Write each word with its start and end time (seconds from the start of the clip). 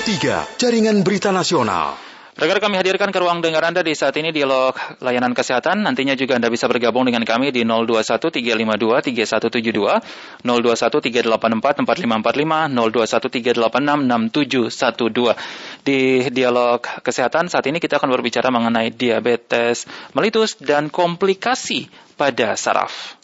103 0.00 0.56
Jaringan 0.56 1.04
Berita 1.04 1.28
Nasional. 1.28 1.92
Rekan 2.32 2.56
kami 2.56 2.80
hadirkan 2.80 3.12
ke 3.12 3.20
ruang 3.20 3.44
dengar 3.44 3.60
Anda 3.68 3.84
di 3.84 3.92
saat 3.92 4.16
ini 4.16 4.32
dialog 4.32 4.72
layanan 4.96 5.36
kesehatan. 5.36 5.84
Nantinya 5.84 6.16
juga 6.16 6.40
Anda 6.40 6.48
bisa 6.48 6.64
bergabung 6.72 7.04
dengan 7.04 7.20
kami 7.28 7.52
di 7.52 7.68
0213523172, 7.68 10.40
0213844545, 10.40 12.72
0213866712. 12.72 15.36
Di 15.84 16.32
dialog 16.32 16.80
kesehatan 17.04 17.52
saat 17.52 17.68
ini 17.68 17.76
kita 17.76 18.00
akan 18.00 18.08
berbicara 18.08 18.48
mengenai 18.48 18.96
diabetes 18.96 19.84
melitus 20.16 20.56
dan 20.56 20.88
komplikasi 20.88 21.92
pada 22.16 22.56
saraf. 22.56 23.20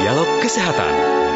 Dialog 0.00 0.40
Kesehatan. 0.40 1.29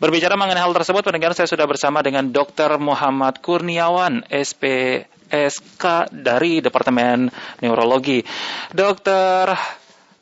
Berbicara 0.00 0.32
mengenai 0.32 0.64
hal 0.64 0.72
tersebut, 0.72 1.04
pendengar 1.04 1.36
saya 1.36 1.44
sudah 1.44 1.68
bersama 1.68 2.00
dengan 2.00 2.24
Dr. 2.32 2.80
Muhammad 2.80 3.36
Kurniawan, 3.44 4.24
SPSK 4.32 6.08
dari 6.08 6.64
Departemen 6.64 7.28
Neurologi. 7.60 8.24
Dokter 8.72 9.52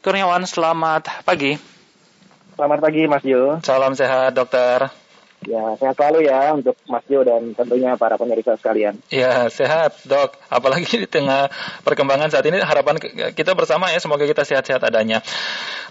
Kurniawan, 0.02 0.50
selamat 0.50 1.22
pagi. 1.22 1.54
Selamat 2.58 2.78
pagi, 2.82 3.06
Mas 3.06 3.22
Jo. 3.22 3.62
Salam 3.62 3.94
sehat, 3.94 4.34
dokter. 4.34 4.90
Ya, 5.46 5.78
sehat 5.78 5.94
selalu 5.94 6.26
ya 6.26 6.50
untuk 6.50 6.74
Mas 6.90 7.06
Jo 7.06 7.22
dan 7.22 7.54
tentunya 7.54 7.94
para 7.94 8.18
pemirsa 8.18 8.58
sekalian. 8.58 8.98
Ya, 9.06 9.46
sehat 9.46 10.02
dok. 10.02 10.34
Apalagi 10.50 11.06
di 11.06 11.06
tengah 11.06 11.46
perkembangan 11.86 12.34
saat 12.34 12.42
ini 12.50 12.58
harapan 12.58 12.98
kita 13.30 13.54
bersama 13.54 13.94
ya 13.94 14.02
semoga 14.02 14.26
kita 14.26 14.42
sehat-sehat 14.42 14.82
adanya. 14.82 15.22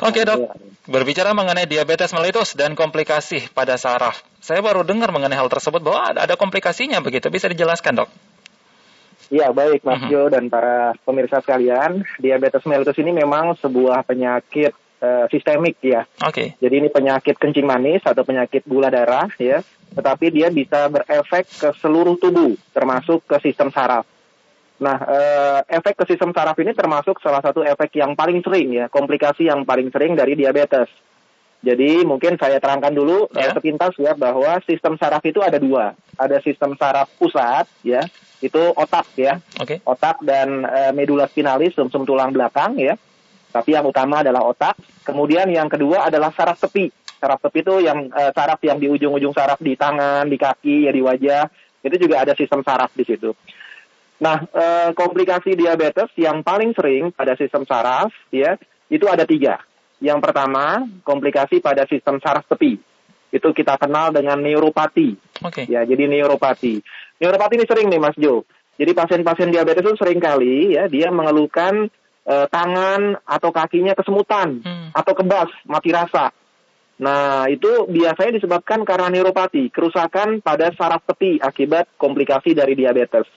Oke 0.04 0.28
dok, 0.28 0.52
berbicara 0.92 1.32
mengenai 1.32 1.64
diabetes 1.64 2.12
mellitus 2.12 2.60
dan 2.60 2.76
komplikasi 2.76 3.48
pada 3.56 3.80
saraf. 3.80 4.20
Saya 4.44 4.60
baru 4.60 4.84
dengar 4.84 5.16
mengenai 5.16 5.40
hal 5.40 5.48
tersebut 5.48 5.80
bahwa 5.80 6.12
ada, 6.12 6.20
ada 6.28 6.36
komplikasinya 6.36 7.00
begitu. 7.00 7.32
Bisa 7.32 7.48
dijelaskan 7.48 8.04
dok? 8.04 8.10
Ya 9.28 9.52
baik 9.52 9.84
Mas 9.84 10.04
mhm. 10.04 10.10
Jo 10.12 10.22
dan 10.32 10.48
para 10.48 10.96
pemirsa 11.04 11.44
sekalian, 11.44 12.04
diabetes 12.20 12.64
mellitus 12.64 12.96
ini 13.00 13.12
memang 13.12 13.56
sebuah 13.60 14.04
penyakit 14.08 14.76
uh, 15.02 15.26
sistemik 15.30 15.78
ya. 15.82 16.06
Oke. 16.24 16.32
Okay. 16.32 16.48
Jadi 16.62 16.76
ini 16.86 16.90
penyakit 16.90 17.36
kencing 17.38 17.66
manis 17.66 18.04
atau 18.06 18.24
penyakit 18.26 18.66
gula 18.66 18.90
darah 18.90 19.30
ya, 19.38 19.62
tetapi 19.94 20.34
dia 20.34 20.50
bisa 20.50 20.90
berefek 20.90 21.46
ke 21.48 21.70
seluruh 21.80 22.18
tubuh 22.18 22.58
termasuk 22.74 23.26
ke 23.26 23.38
sistem 23.42 23.70
saraf. 23.74 24.06
Nah, 24.78 24.98
uh, 25.02 25.60
efek 25.66 25.98
ke 25.98 26.06
sistem 26.14 26.30
saraf 26.38 26.54
ini 26.62 26.70
termasuk 26.78 27.18
salah 27.18 27.42
satu 27.42 27.66
efek 27.66 27.98
yang 27.98 28.14
paling 28.14 28.46
sering 28.46 28.78
ya, 28.78 28.86
komplikasi 28.94 29.50
yang 29.50 29.66
paling 29.66 29.90
sering 29.90 30.14
dari 30.14 30.38
diabetes. 30.38 30.90
Jadi 31.58 32.06
mungkin 32.06 32.38
saya 32.38 32.62
terangkan 32.62 32.94
dulu 32.94 33.26
yeah. 33.34 33.50
uh, 33.50 33.54
sepintas 33.58 33.98
ya 33.98 34.14
bahwa 34.14 34.62
sistem 34.70 34.94
saraf 35.02 35.26
itu 35.26 35.42
ada 35.42 35.58
dua, 35.58 35.98
ada 36.14 36.38
sistem 36.46 36.78
saraf 36.78 37.10
pusat 37.18 37.66
ya, 37.82 38.06
itu 38.46 38.62
otak 38.78 39.10
ya, 39.18 39.42
okay. 39.58 39.82
otak 39.82 40.22
dan 40.22 40.62
uh, 40.62 40.94
medula 40.94 41.26
spinalis 41.26 41.74
sumsum 41.74 42.06
tulang 42.06 42.30
belakang 42.30 42.78
ya. 42.78 42.94
Tapi 43.58 43.74
yang 43.74 43.90
utama 43.90 44.22
adalah 44.22 44.46
otak. 44.46 44.78
Kemudian 45.02 45.50
yang 45.50 45.66
kedua 45.66 46.06
adalah 46.06 46.30
saraf 46.30 46.62
tepi. 46.62 46.94
Saraf 47.18 47.42
tepi 47.42 47.66
itu 47.66 47.82
yang 47.82 48.14
uh, 48.14 48.30
saraf 48.30 48.62
yang 48.62 48.78
di 48.78 48.86
ujung-ujung 48.86 49.34
saraf 49.34 49.58
di 49.58 49.74
tangan, 49.74 50.30
di 50.30 50.38
kaki, 50.38 50.86
ya 50.86 50.92
di 50.94 51.02
wajah. 51.02 51.50
Itu 51.82 51.98
juga 51.98 52.22
ada 52.22 52.38
sistem 52.38 52.62
saraf 52.62 52.94
di 52.94 53.02
situ. 53.02 53.34
Nah, 54.22 54.46
uh, 54.46 54.90
komplikasi 54.94 55.58
diabetes 55.58 56.14
yang 56.22 56.46
paling 56.46 56.78
sering 56.78 57.10
pada 57.10 57.34
sistem 57.34 57.66
saraf 57.66 58.14
ya 58.30 58.62
itu 58.94 59.10
ada 59.10 59.26
tiga. 59.26 59.58
Yang 59.98 60.22
pertama, 60.22 60.86
komplikasi 61.02 61.58
pada 61.58 61.90
sistem 61.90 62.22
saraf 62.22 62.46
tepi. 62.46 62.78
Itu 63.34 63.50
kita 63.50 63.82
kenal 63.82 64.14
dengan 64.14 64.38
neuropati. 64.38 65.18
Oke. 65.42 65.66
Okay. 65.66 65.74
Ya, 65.74 65.82
jadi 65.82 66.06
neuropati. 66.06 66.86
Neuropati 67.18 67.58
ini 67.58 67.66
sering 67.66 67.90
nih 67.90 68.02
Mas 68.02 68.14
Jo. 68.14 68.46
Jadi 68.78 68.94
pasien-pasien 68.94 69.50
diabetes 69.50 69.82
itu 69.82 69.98
sering 69.98 70.22
kali 70.22 70.78
ya 70.78 70.86
dia 70.86 71.10
mengeluhkan 71.10 71.90
eh, 72.28 72.48
tangan 72.52 73.16
atau 73.24 73.50
kakinya 73.56 73.96
kesemutan 73.96 74.60
hmm. 74.62 74.92
atau 74.92 75.14
kebas, 75.16 75.50
mati 75.64 75.96
rasa. 75.96 76.36
Nah, 76.98 77.46
itu 77.46 77.86
biasanya 77.88 78.42
disebabkan 78.42 78.82
karena 78.82 79.14
neuropati, 79.14 79.70
kerusakan 79.70 80.42
pada 80.42 80.74
saraf 80.74 81.06
tepi 81.06 81.38
akibat 81.38 81.94
komplikasi 81.96 82.58
dari 82.58 82.74
diabetes. 82.74 83.30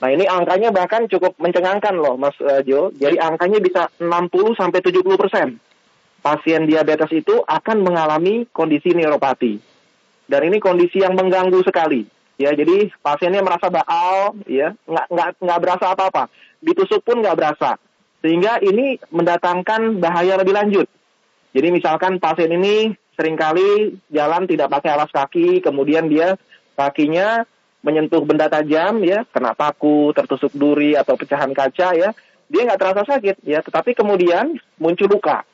Nah, 0.00 0.08
ini 0.08 0.24
angkanya 0.24 0.72
bahkan 0.72 1.04
cukup 1.06 1.36
mencengangkan 1.36 1.94
loh, 1.96 2.16
Mas 2.16 2.34
uh, 2.40 2.64
Jo. 2.64 2.90
Jadi 2.96 3.20
angkanya 3.20 3.60
bisa 3.60 3.82
60 4.00 4.56
sampai 4.56 4.80
70 4.80 5.04
persen. 5.20 5.48
Pasien 6.24 6.64
diabetes 6.64 7.12
itu 7.12 7.44
akan 7.44 7.84
mengalami 7.84 8.48
kondisi 8.48 8.96
neuropati. 8.96 9.60
Dan 10.24 10.40
ini 10.48 10.56
kondisi 10.56 11.04
yang 11.04 11.12
mengganggu 11.12 11.60
sekali. 11.60 12.08
Ya, 12.40 12.50
jadi 12.56 12.90
pasiennya 13.04 13.44
merasa 13.44 13.68
baal, 13.68 14.34
ya, 14.48 14.74
nggak 14.88 15.06
nggak 15.12 15.28
nggak 15.38 15.60
berasa 15.60 15.86
apa-apa. 15.92 16.32
Ditusuk 16.58 17.04
pun 17.04 17.20
nggak 17.20 17.36
berasa. 17.36 17.76
Sehingga 18.24 18.56
ini 18.64 18.96
mendatangkan 19.12 20.00
bahaya 20.00 20.40
lebih 20.40 20.56
lanjut. 20.56 20.88
Jadi 21.52 21.68
misalkan 21.68 22.16
pasien 22.16 22.48
ini 22.48 22.96
sering 23.12 23.36
kali 23.36 24.00
jalan 24.08 24.48
tidak 24.48 24.72
pakai 24.72 24.96
alas 24.96 25.12
kaki, 25.12 25.60
kemudian 25.60 26.08
dia 26.08 26.40
kakinya 26.72 27.44
menyentuh 27.84 28.24
benda 28.24 28.48
tajam 28.48 29.04
ya, 29.04 29.28
kena 29.28 29.52
paku, 29.52 30.16
tertusuk 30.16 30.56
duri 30.56 30.96
atau 30.96 31.20
pecahan 31.20 31.52
kaca 31.52 31.92
ya, 31.92 32.16
dia 32.48 32.60
nggak 32.64 32.80
terasa 32.80 33.04
sakit 33.04 33.44
ya, 33.44 33.60
tetapi 33.60 33.92
kemudian 33.92 34.56
muncul 34.80 35.04
luka. 35.04 35.44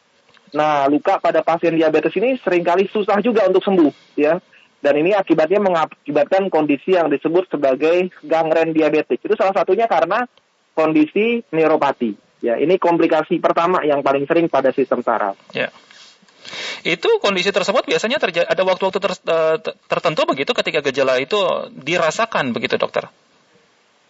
Nah, 0.55 0.87
luka 0.87 1.19
pada 1.19 1.43
pasien 1.43 1.75
diabetes 1.75 2.15
ini 2.15 2.39
sering 2.39 2.63
kali 2.63 2.87
susah 2.87 3.19
juga 3.19 3.51
untuk 3.51 3.67
sembuh 3.67 4.15
ya. 4.15 4.39
Dan 4.81 4.97
ini 4.97 5.13
akibatnya 5.13 5.61
mengakibatkan 5.61 6.49
kondisi 6.49 6.97
yang 6.97 7.13
disebut 7.13 7.53
sebagai 7.53 8.15
gangren 8.25 8.73
diabetes. 8.73 9.21
Itu 9.21 9.37
salah 9.37 9.53
satunya 9.53 9.85
karena 9.85 10.25
kondisi 10.73 11.45
neuropati. 11.53 12.30
Ya, 12.41 12.57
ini 12.57 12.81
komplikasi 12.81 13.37
pertama 13.37 13.85
yang 13.85 14.01
paling 14.01 14.25
sering 14.25 14.49
pada 14.49 14.73
sistem 14.73 15.05
saraf. 15.05 15.37
Ya. 15.53 15.69
Itu 16.81 17.21
kondisi 17.21 17.53
tersebut 17.53 17.85
biasanya 17.85 18.17
terjadi 18.17 18.49
ada 18.49 18.63
waktu-waktu 18.65 18.99
ter, 18.99 19.13
eh, 19.13 19.57
tertentu 19.87 20.25
begitu 20.25 20.57
ketika 20.57 20.81
gejala 20.81 21.21
itu 21.21 21.37
dirasakan 21.77 22.57
begitu 22.57 22.81
dokter. 22.81 23.13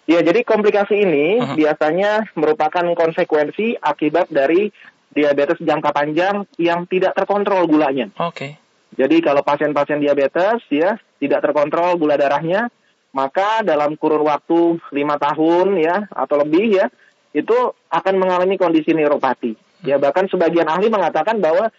Ya, 0.07 0.23
jadi 0.23 0.43
komplikasi 0.43 1.07
ini 1.07 1.39
uh 1.39 1.55
-huh. 1.55 1.57
biasanya 1.59 2.31
merupakan 2.35 2.83
konsekuensi 2.95 3.79
akibat 3.79 4.31
dari 4.31 4.71
diabetes 5.11 5.59
jangka 5.59 5.91
panjang 5.91 6.47
yang 6.59 6.87
tidak 6.87 7.19
terkontrol 7.19 7.67
gulanya. 7.67 8.11
Oke. 8.19 8.35
Okay. 8.35 8.51
Jadi 8.99 9.23
kalau 9.23 9.43
pasien-pasien 9.47 10.03
diabetes 10.03 10.63
ya 10.71 10.99
tidak 11.23 11.47
terkontrol 11.47 11.95
gula 11.95 12.19
darahnya, 12.19 12.71
maka 13.15 13.63
dalam 13.63 13.95
kurun 13.95 14.27
waktu 14.27 14.83
lima 14.95 15.19
tahun 15.19 15.79
ya 15.79 16.11
atau 16.11 16.43
lebih 16.43 16.79
ya 16.79 16.87
itu 17.31 17.59
akan 17.91 18.15
mengalami 18.19 18.59
kondisi 18.59 18.91
neuropati. 18.91 19.55
Ya 19.87 19.97
bahkan 19.97 20.29
sebagian 20.29 20.69
ahli 20.69 20.93
mengatakan 20.93 21.41
bahwa 21.41 21.71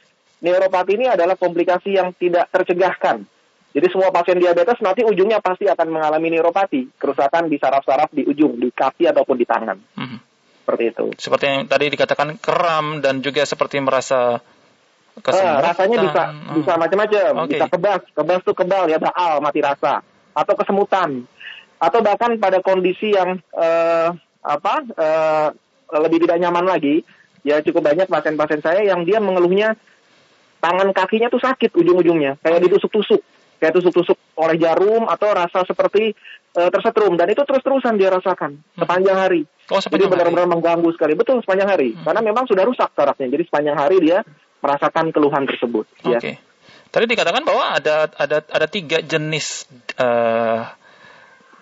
neuropati 0.42 0.98
ini 0.98 1.12
adalah 1.12 1.38
komplikasi 1.38 2.00
yang 2.00 2.16
tidak 2.18 2.50
tercegahkan. 2.50 3.24
Jadi 3.72 3.88
semua 3.88 4.12
pasien 4.12 4.36
diabetes 4.36 4.84
nanti 4.84 5.08
ujungnya 5.08 5.40
pasti 5.40 5.64
akan 5.64 5.88
mengalami 5.96 6.28
neuropati, 6.28 6.92
kerusakan 7.00 7.48
di 7.48 7.56
saraf-saraf 7.56 8.12
di 8.12 8.28
ujung, 8.28 8.60
di 8.60 8.68
kaki 8.68 9.08
ataupun 9.08 9.36
di 9.40 9.48
tangan. 9.48 9.78
Hmm. 9.96 10.20
Seperti 10.62 10.84
itu. 10.92 11.06
Seperti 11.16 11.46
yang 11.48 11.62
tadi 11.72 11.86
dikatakan 11.88 12.36
kram 12.36 13.00
dan 13.00 13.24
juga 13.24 13.48
seperti 13.48 13.80
merasa 13.80 14.44
kesemutan. 15.24 15.56
Uh, 15.56 15.64
rasanya 15.64 15.98
bisa 16.04 16.24
hmm. 16.28 16.56
bisa 16.60 16.72
macam-macam. 16.76 17.32
Okay. 17.48 17.52
Bisa 17.56 17.66
kebas, 17.72 18.02
kebas 18.12 18.40
tuh 18.44 18.56
kebal 18.56 18.84
ya, 18.92 19.00
baal, 19.00 19.40
mati 19.40 19.64
rasa, 19.64 20.04
atau 20.36 20.54
kesemutan, 20.60 21.24
atau 21.80 22.00
bahkan 22.04 22.36
pada 22.44 22.60
kondisi 22.60 23.16
yang 23.16 23.40
uh, 23.56 24.12
apa 24.42 24.74
uh, 24.98 25.50
lebih 26.02 26.26
tidak 26.26 26.42
nyaman 26.42 26.66
lagi 26.66 27.06
ya 27.46 27.62
cukup 27.62 27.94
banyak 27.94 28.10
pasien-pasien 28.10 28.62
saya 28.62 28.82
yang 28.86 29.06
dia 29.06 29.18
mengeluhnya 29.22 29.78
tangan 30.62 30.94
kakinya 30.94 31.30
tuh 31.30 31.42
sakit 31.42 31.74
ujung-ujungnya 31.74 32.38
kayak 32.42 32.62
ditusuk-tusuk 32.66 33.22
kayak 33.62 33.78
tusuk-tusuk 33.78 34.18
oleh 34.42 34.58
jarum 34.58 35.06
atau 35.06 35.30
rasa 35.38 35.62
seperti 35.70 36.18
uh, 36.58 36.70
tersetrum 36.74 37.14
dan 37.14 37.30
itu 37.30 37.46
terus-terusan 37.46 37.94
dia 38.02 38.10
rasakan 38.10 38.58
hmm. 38.58 38.82
sepanjang 38.82 39.18
hari. 39.18 39.42
Oh, 39.70 39.78
sepanjang 39.78 40.10
jadi 40.10 40.14
benar-benar 40.18 40.50
mengganggu 40.50 40.90
sekali. 40.98 41.14
Betul 41.14 41.46
sepanjang 41.46 41.70
hari 41.70 41.94
hmm. 41.94 42.02
karena 42.02 42.22
memang 42.26 42.50
sudah 42.50 42.66
rusak 42.66 42.90
sarafnya. 42.98 43.30
Jadi 43.30 43.44
sepanjang 43.46 43.78
hari 43.78 44.02
dia 44.02 44.26
merasakan 44.66 45.14
keluhan 45.14 45.46
tersebut. 45.46 45.86
Ya. 46.02 46.18
Oke. 46.18 46.18
Okay. 46.18 46.34
Ya. 46.34 46.50
Tadi 46.92 47.06
dikatakan 47.08 47.44
bahwa 47.48 47.66
ada 47.78 48.10
ada 48.20 48.44
ada 48.44 48.68
tiga 48.68 49.00
jenis 49.00 49.70
uh, 49.96 50.68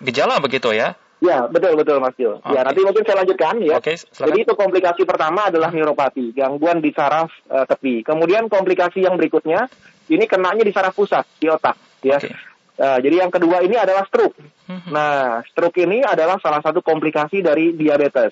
gejala 0.01 0.39
begitu 0.41 0.71
ya? 0.73 0.95
Ya, 1.19 1.51
betul 1.51 1.75
betul 1.75 1.99
Mas 1.99 2.15
Jo. 2.15 2.39
Okay. 2.39 2.55
Ya, 2.55 2.63
nanti 2.63 2.79
mungkin 2.79 3.03
saya 3.03 3.17
lanjutkan 3.23 3.59
ya. 3.59 3.77
Okay, 3.83 3.99
Jadi 3.99 4.37
itu 4.47 4.53
komplikasi 4.55 5.03
pertama 5.03 5.51
adalah 5.51 5.67
neuropati, 5.67 6.31
gangguan 6.31 6.79
di 6.79 6.95
saraf 6.95 7.27
uh, 7.51 7.67
tepi. 7.67 8.07
Kemudian 8.07 8.47
komplikasi 8.47 9.03
yang 9.03 9.19
berikutnya 9.19 9.67
ini 10.07 10.23
kenanya 10.25 10.63
di 10.63 10.71
saraf 10.71 10.95
pusat, 10.95 11.27
di 11.35 11.51
otak, 11.51 11.75
ya. 12.07 12.23
Okay. 12.23 12.31
Uh, 12.79 12.95
jadi 13.03 13.27
yang 13.27 13.31
kedua 13.35 13.59
ini 13.59 13.75
adalah 13.75 14.07
stroke. 14.07 14.39
Hmm. 14.63 14.87
Nah, 14.87 15.43
stroke 15.51 15.83
ini 15.83 15.99
adalah 15.99 16.39
salah 16.39 16.63
satu 16.63 16.79
komplikasi 16.79 17.43
dari 17.43 17.75
diabetes. 17.75 18.31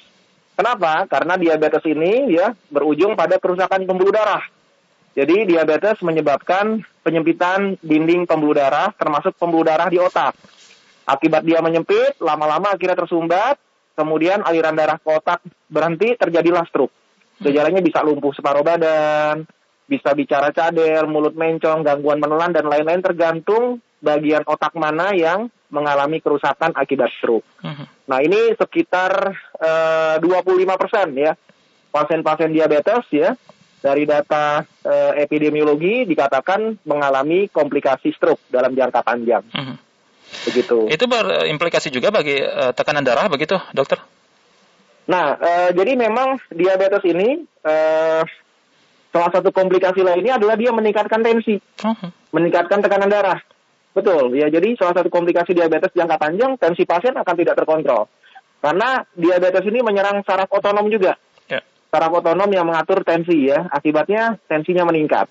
Kenapa? 0.56 1.04
Karena 1.12 1.36
diabetes 1.36 1.84
ini 1.86 2.32
ya 2.32 2.56
berujung 2.72 3.20
pada 3.20 3.36
kerusakan 3.36 3.84
pembuluh 3.84 4.16
darah. 4.16 4.42
Jadi 5.12 5.50
diabetes 5.50 6.00
menyebabkan 6.00 6.82
penyempitan 7.04 7.76
dinding 7.84 8.24
pembuluh 8.24 8.56
darah, 8.56 8.96
termasuk 8.96 9.36
pembuluh 9.36 9.68
darah 9.68 9.92
di 9.92 10.00
otak. 10.00 10.38
Akibat 11.08 11.48
dia 11.48 11.64
menyempit, 11.64 12.20
lama-lama 12.20 12.76
akhirnya 12.76 13.00
tersumbat, 13.00 13.56
kemudian 13.96 14.44
aliran 14.44 14.76
darah 14.76 15.00
ke 15.00 15.08
otak 15.08 15.40
berhenti, 15.72 16.20
terjadilah 16.20 16.68
stroke. 16.68 16.92
Gejalanya 17.40 17.80
bisa 17.80 18.04
lumpuh 18.04 18.36
separuh 18.36 18.66
badan, 18.66 19.48
bisa 19.88 20.12
bicara 20.12 20.52
cader, 20.52 21.08
mulut 21.08 21.32
mencong, 21.32 21.80
gangguan 21.82 22.20
menelan, 22.20 22.52
dan 22.52 22.68
lain-lain 22.68 23.00
tergantung 23.00 23.80
bagian 24.04 24.44
otak 24.44 24.76
mana 24.76 25.16
yang 25.16 25.48
mengalami 25.72 26.20
kerusakan 26.20 26.76
akibat 26.76 27.12
stroke. 27.16 27.48
Uh-huh. 27.64 27.88
Nah 28.08 28.20
ini 28.24 28.56
sekitar 28.56 29.32
uh, 29.60 30.16
25 30.20 30.80
persen 30.80 31.08
ya 31.16 31.34
pasien-pasien 31.92 32.52
diabetes 32.52 33.04
ya 33.12 33.36
dari 33.84 34.08
data 34.08 34.64
uh, 34.64 35.14
epidemiologi 35.16 36.08
dikatakan 36.08 36.84
mengalami 36.88 37.52
komplikasi 37.52 38.16
stroke 38.16 38.44
dalam 38.48 38.76
jangka 38.76 39.02
panjang. 39.04 39.44
Uh-huh. 39.52 39.78
Begitu. 40.48 40.88
Itu 40.88 41.06
berimplikasi 41.12 41.92
juga 41.92 42.08
bagi 42.08 42.40
uh, 42.40 42.72
tekanan 42.72 43.04
darah 43.04 43.28
begitu, 43.28 43.60
dokter? 43.76 44.00
Nah, 45.08 45.36
uh, 45.36 45.70
jadi 45.76 46.00
memang 46.00 46.40
diabetes 46.52 47.04
ini 47.04 47.44
uh, 47.68 48.24
salah 49.12 49.32
satu 49.32 49.52
komplikasi 49.52 50.04
lainnya 50.04 50.40
adalah 50.40 50.56
dia 50.56 50.72
meningkatkan 50.72 51.20
tensi, 51.20 51.60
uh-huh. 51.60 52.10
meningkatkan 52.32 52.80
tekanan 52.80 53.12
darah. 53.12 53.40
Betul, 53.92 54.38
ya. 54.38 54.48
Jadi 54.48 54.78
salah 54.78 54.94
satu 54.94 55.10
komplikasi 55.10 55.58
diabetes 55.58 55.90
jangka 55.92 56.22
panjang, 56.22 56.54
tensi 56.62 56.86
pasien 56.86 57.18
akan 57.18 57.36
tidak 57.36 57.58
terkontrol. 57.58 58.06
Karena 58.62 59.02
diabetes 59.18 59.66
ini 59.66 59.82
menyerang 59.82 60.22
saraf 60.22 60.50
otonom 60.54 60.86
juga. 60.92 61.18
Yeah. 61.50 61.66
Saraf 61.90 62.14
otonom 62.14 62.50
yang 62.54 62.70
mengatur 62.70 63.02
tensi 63.02 63.50
ya. 63.50 63.66
Akibatnya 63.74 64.38
tensinya 64.46 64.86
meningkat. 64.86 65.28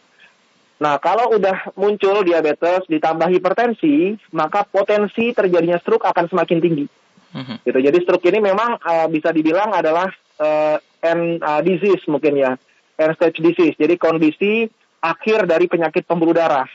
Nah, 0.76 1.00
kalau 1.00 1.32
udah 1.32 1.72
muncul 1.72 2.20
diabetes 2.20 2.84
ditambah 2.84 3.32
hipertensi, 3.32 4.20
maka 4.36 4.68
potensi 4.68 5.32
terjadinya 5.32 5.80
stroke 5.80 6.04
akan 6.04 6.28
semakin 6.28 6.58
tinggi. 6.60 6.86
Uh-huh. 7.32 7.56
Gitu. 7.64 7.78
Jadi 7.80 7.98
stroke 8.04 8.28
ini 8.28 8.44
memang 8.44 8.76
uh, 8.80 9.08
bisa 9.08 9.32
dibilang 9.32 9.72
adalah 9.72 10.12
uh, 10.36 10.76
end 11.00 11.40
uh, 11.40 11.64
disease 11.64 12.04
mungkin 12.08 12.36
ya, 12.36 12.52
end 13.00 13.12
stage 13.16 13.40
disease. 13.40 13.76
Jadi 13.80 13.96
kondisi 13.96 14.68
akhir 15.00 15.48
dari 15.48 15.64
penyakit 15.64 16.04
pembuluh 16.04 16.36
darah. 16.36 16.68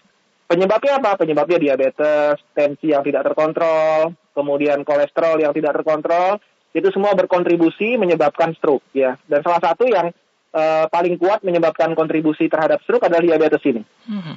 Penyebabnya 0.49 0.99
apa? 0.99 1.15
Penyebabnya 1.15 1.61
diabetes, 1.61 2.41
tensi 2.51 2.91
yang 2.91 3.05
tidak 3.05 3.23
terkontrol, 3.23 4.17
kemudian 4.35 4.83
kolesterol 4.83 5.39
yang 5.39 5.55
tidak 5.55 5.79
terkontrol, 5.79 6.41
itu 6.75 6.87
semua 6.91 7.15
berkontribusi 7.15 7.95
menyebabkan 7.95 8.51
stroke 8.57 8.83
ya. 8.91 9.15
Dan 9.29 9.45
salah 9.45 9.61
satu 9.63 9.87
yang 9.87 10.11
uh, 10.53 10.85
paling 10.87 11.15
kuat 11.17 11.43
menyebabkan 11.43 11.91
kontribusi 11.97 12.47
terhadap 12.47 12.83
stroke 12.83 13.03
adalah 13.03 13.23
diabetes 13.23 13.63
ini. 13.67 13.81
Hmm. 14.07 14.35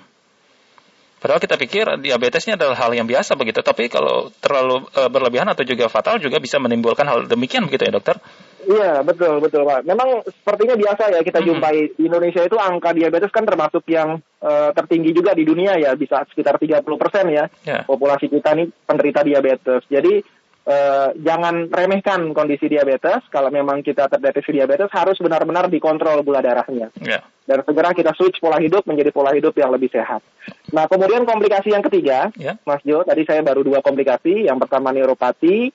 Padahal 1.25 1.41
kita 1.41 1.57
pikir 1.57 1.89
diabetesnya 2.05 2.61
adalah 2.61 2.77
hal 2.77 2.93
yang 2.93 3.09
biasa 3.09 3.33
begitu, 3.41 3.65
tapi 3.65 3.89
kalau 3.89 4.29
terlalu 4.45 4.85
uh, 4.93 5.09
berlebihan 5.09 5.49
atau 5.49 5.65
juga 5.65 5.89
fatal 5.89 6.21
juga 6.21 6.37
bisa 6.37 6.61
menimbulkan 6.61 7.09
hal 7.09 7.25
demikian 7.25 7.65
begitu 7.65 7.89
ya 7.89 7.97
dokter? 7.97 8.21
Iya 8.65 9.01
betul 9.01 9.41
betul 9.41 9.65
pak. 9.65 9.89
Memang 9.89 10.21
sepertinya 10.25 10.77
biasa 10.77 11.17
ya 11.17 11.21
kita 11.25 11.41
mm 11.41 11.45
-hmm. 11.45 11.49
jumpai 11.49 11.77
di 11.97 12.05
Indonesia 12.05 12.43
itu 12.45 12.57
angka 12.61 12.93
diabetes 12.93 13.33
kan 13.33 13.45
termasuk 13.49 13.85
yang 13.89 14.21
uh, 14.41 14.71
tertinggi 14.77 15.17
juga 15.17 15.33
di 15.33 15.49
dunia 15.49 15.81
ya 15.81 15.97
bisa 15.97 16.29
sekitar 16.29 16.61
30 16.61 16.85
persen 16.85 17.25
ya 17.33 17.45
yeah. 17.65 17.89
populasi 17.89 18.29
kita 18.29 18.53
ini 18.57 18.69
penderita 18.85 19.25
diabetes. 19.25 19.85
Jadi 19.89 20.21
uh, 20.67 21.15
jangan 21.17 21.69
remehkan 21.71 22.33
kondisi 22.37 22.69
diabetes. 22.69 23.25
Kalau 23.33 23.49
memang 23.49 23.81
kita 23.85 24.09
terdeteksi 24.09 24.57
diabetes 24.57 24.91
harus 24.93 25.17
benar-benar 25.21 25.69
dikontrol 25.73 26.21
gula 26.25 26.45
darahnya. 26.45 26.93
Yeah. 27.01 27.25
Dan 27.45 27.61
segera 27.65 27.93
kita 27.93 28.17
switch 28.17 28.41
pola 28.41 28.57
hidup 28.57 28.89
menjadi 28.89 29.13
pola 29.13 29.37
hidup 29.37 29.53
yang 29.57 29.69
lebih 29.69 29.93
sehat. 29.93 30.25
Nah 30.73 30.89
kemudian 30.89 31.29
komplikasi 31.29 31.77
yang 31.77 31.85
ketiga, 31.85 32.33
yeah. 32.41 32.57
Mas 32.65 32.81
Jo, 32.83 33.05
tadi 33.05 33.29
saya 33.29 33.45
baru 33.45 33.61
dua 33.61 33.85
komplikasi. 33.85 34.49
Yang 34.49 34.65
pertama 34.65 34.97
neuropati 34.97 35.73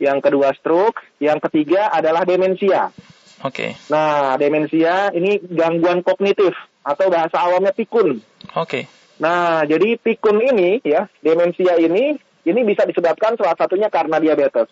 yang 0.00 0.18
kedua 0.24 0.56
stroke, 0.56 1.04
yang 1.20 1.38
ketiga 1.38 1.92
adalah 1.92 2.24
demensia. 2.24 2.88
Oke. 3.44 3.76
Okay. 3.76 3.92
Nah, 3.92 4.40
demensia 4.40 5.12
ini 5.12 5.36
gangguan 5.44 6.00
kognitif 6.00 6.56
atau 6.80 7.12
bahasa 7.12 7.36
awamnya 7.36 7.76
pikun. 7.76 8.16
Oke. 8.56 8.64
Okay. 8.64 8.84
Nah, 9.20 9.68
jadi 9.68 10.00
pikun 10.00 10.40
ini 10.40 10.80
ya, 10.80 11.04
demensia 11.20 11.76
ini 11.76 12.16
ini 12.46 12.60
bisa 12.64 12.88
disebabkan 12.88 13.36
salah 13.36 13.56
satunya 13.56 13.92
karena 13.92 14.16
diabetes. 14.16 14.68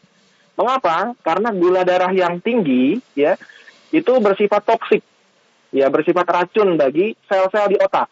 Mengapa? 0.59 1.15
Karena 1.23 1.55
gula 1.55 1.87
darah 1.87 2.11
yang 2.11 2.43
tinggi 2.43 2.99
ya 3.15 3.39
itu 3.95 4.13
bersifat 4.19 4.65
toksik. 4.67 5.05
Ya, 5.69 5.93
bersifat 5.93 6.25
racun 6.25 6.81
bagi 6.81 7.13
sel-sel 7.29 7.77
di 7.77 7.77
otak. 7.77 8.09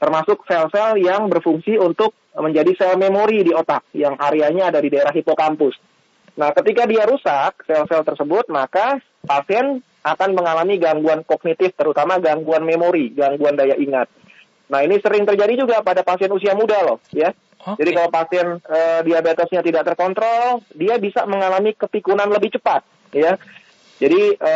Termasuk 0.00 0.48
sel-sel 0.48 0.96
yang 0.96 1.28
berfungsi 1.28 1.76
untuk 1.76 2.16
menjadi 2.32 2.72
sel 2.76 2.96
memori 2.96 3.44
di 3.44 3.52
otak 3.52 3.84
yang 3.92 4.16
areanya 4.16 4.72
ada 4.72 4.80
di 4.80 4.88
daerah 4.88 5.12
hipokampus. 5.12 5.76
Nah, 6.36 6.52
ketika 6.52 6.84
dia 6.84 7.04
rusak 7.08 7.64
sel-sel 7.64 8.04
tersebut, 8.04 8.48
maka 8.52 9.00
pasien 9.24 9.80
akan 10.04 10.30
mengalami 10.36 10.76
gangguan 10.76 11.24
kognitif, 11.24 11.72
terutama 11.76 12.20
gangguan 12.20 12.64
memori, 12.64 13.12
gangguan 13.12 13.56
daya 13.56 13.76
ingat. 13.76 14.08
Nah, 14.68 14.84
ini 14.84 15.00
sering 15.00 15.24
terjadi 15.24 15.64
juga 15.64 15.80
pada 15.80 16.04
pasien 16.04 16.28
usia 16.32 16.52
muda 16.52 16.76
loh, 16.84 16.98
ya. 17.10 17.32
Okay. 17.66 17.82
Jadi 17.82 17.90
kalau 17.98 18.10
pasien 18.14 18.46
e, 18.62 18.78
diabetesnya 19.02 19.60
tidak 19.66 19.82
terkontrol, 19.90 20.62
dia 20.70 21.02
bisa 21.02 21.26
mengalami 21.26 21.74
kepikunan 21.74 22.30
lebih 22.30 22.54
cepat, 22.54 22.86
ya. 23.10 23.34
Jadi 23.98 24.38
e, 24.38 24.52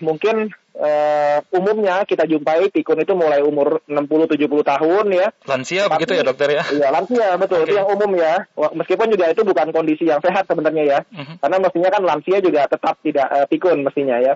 mungkin 0.00 0.48
uh, 0.74 1.38
umumnya 1.54 2.02
kita 2.04 2.26
jumpai 2.26 2.68
pikun 2.70 3.02
itu 3.02 3.14
mulai 3.14 3.40
umur 3.40 3.82
60-70 3.86 4.50
tahun 4.50 5.06
ya. 5.14 5.28
Lansia 5.46 5.82
Tapi, 5.86 5.92
begitu 5.98 6.12
ya 6.18 6.24
dokter 6.26 6.48
ya? 6.50 6.62
Iya 6.70 6.88
lansia 6.90 7.28
betul 7.38 7.62
okay. 7.62 7.66
itu 7.70 7.74
yang 7.78 7.88
umum 7.88 8.10
ya. 8.18 8.34
Meskipun 8.54 9.08
juga 9.10 9.30
itu 9.30 9.42
bukan 9.46 9.70
kondisi 9.70 10.04
yang 10.10 10.20
sehat 10.20 10.44
sebenarnya 10.50 10.84
ya. 10.84 10.98
Uh-huh. 11.06 11.34
Karena 11.38 11.56
mestinya 11.62 11.90
kan 11.94 12.02
lansia 12.02 12.38
juga 12.42 12.66
tetap 12.66 12.94
tidak 13.00 13.26
uh, 13.30 13.46
pikun 13.46 13.86
mestinya 13.86 14.16
ya. 14.18 14.34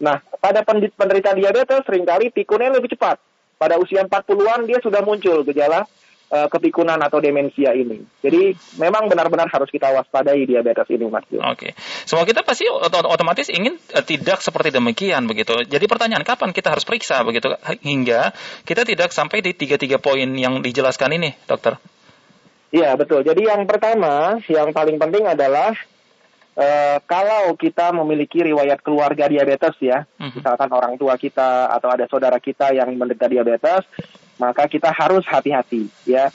Nah 0.00 0.22
pada 0.38 0.62
penderita 0.66 1.34
diabetes 1.34 1.82
sering 1.84 2.06
kali 2.06 2.30
pikunnya 2.30 2.70
lebih 2.74 2.94
cepat. 2.94 3.18
Pada 3.60 3.76
usia 3.76 4.00
40-an 4.08 4.64
dia 4.64 4.80
sudah 4.80 5.04
muncul 5.04 5.44
gejala 5.44 5.84
uh, 6.30 6.48
kepikunan 6.48 6.96
atau 7.02 7.18
demensia 7.18 7.74
ini. 7.74 8.00
Jadi 8.22 8.54
memang 8.78 9.10
benar-benar 9.10 9.50
harus 9.50 9.68
kita 9.68 9.90
waspadai 9.90 10.46
diabetes 10.46 10.86
ini, 10.88 11.06
Mas. 11.10 11.26
Oke, 11.26 11.42
okay. 11.42 11.70
semua 12.06 12.24
kita 12.24 12.46
pasti 12.46 12.70
otomatis 12.70 13.50
ingin 13.50 13.76
uh, 13.92 14.04
tidak 14.06 14.40
seperti 14.40 14.70
demikian 14.72 15.26
begitu. 15.26 15.52
Jadi 15.66 15.84
pertanyaan 15.90 16.24
kapan 16.24 16.54
kita 16.54 16.72
harus 16.72 16.86
periksa 16.86 17.20
begitu 17.26 17.52
hingga 17.82 18.30
kita 18.64 18.86
tidak 18.86 19.10
sampai 19.10 19.42
di 19.42 19.52
tiga-tiga 19.52 19.98
poin 19.98 20.30
yang 20.38 20.62
dijelaskan 20.62 21.18
ini, 21.18 21.34
dokter? 21.44 21.76
Iya 22.70 22.94
betul. 22.94 23.26
Jadi 23.26 23.50
yang 23.50 23.66
pertama, 23.66 24.38
yang 24.46 24.70
paling 24.70 24.96
penting 24.96 25.26
adalah 25.26 25.74
Uh, 26.50 26.98
kalau 27.06 27.54
kita 27.54 27.94
memiliki 27.94 28.42
riwayat 28.42 28.82
keluarga 28.82 29.30
diabetes 29.30 29.70
ya, 29.80 30.02
uh-huh. 30.04 30.34
misalkan 30.34 30.68
orang 30.74 30.98
tua 30.98 31.14
kita 31.14 31.70
atau 31.70 31.88
ada 31.88 32.10
saudara 32.10 32.36
kita 32.42 32.74
yang 32.74 32.90
menderita 32.98 33.30
diabetes, 33.30 33.86
maka 34.40 34.64
kita 34.66 34.88
harus 34.90 35.22
hati-hati 35.28 35.92
ya. 36.08 36.32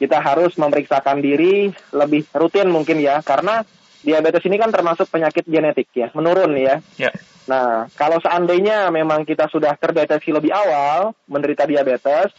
Kita 0.00 0.18
harus 0.18 0.58
memeriksakan 0.58 1.22
diri 1.22 1.70
lebih 1.94 2.26
rutin 2.34 2.72
mungkin 2.72 2.98
ya 2.98 3.22
karena 3.22 3.62
diabetes 4.02 4.42
ini 4.50 4.58
kan 4.58 4.74
termasuk 4.74 5.06
penyakit 5.06 5.46
genetik 5.46 5.86
ya, 5.94 6.10
menurun 6.16 6.58
ya. 6.58 6.82
Yeah. 6.98 7.14
Nah, 7.46 7.90
kalau 7.98 8.18
seandainya 8.22 8.90
memang 8.94 9.26
kita 9.26 9.50
sudah 9.50 9.74
terdeteksi 9.78 10.30
lebih 10.30 10.50
awal 10.54 11.14
menderita 11.26 11.66
diabetes, 11.66 12.30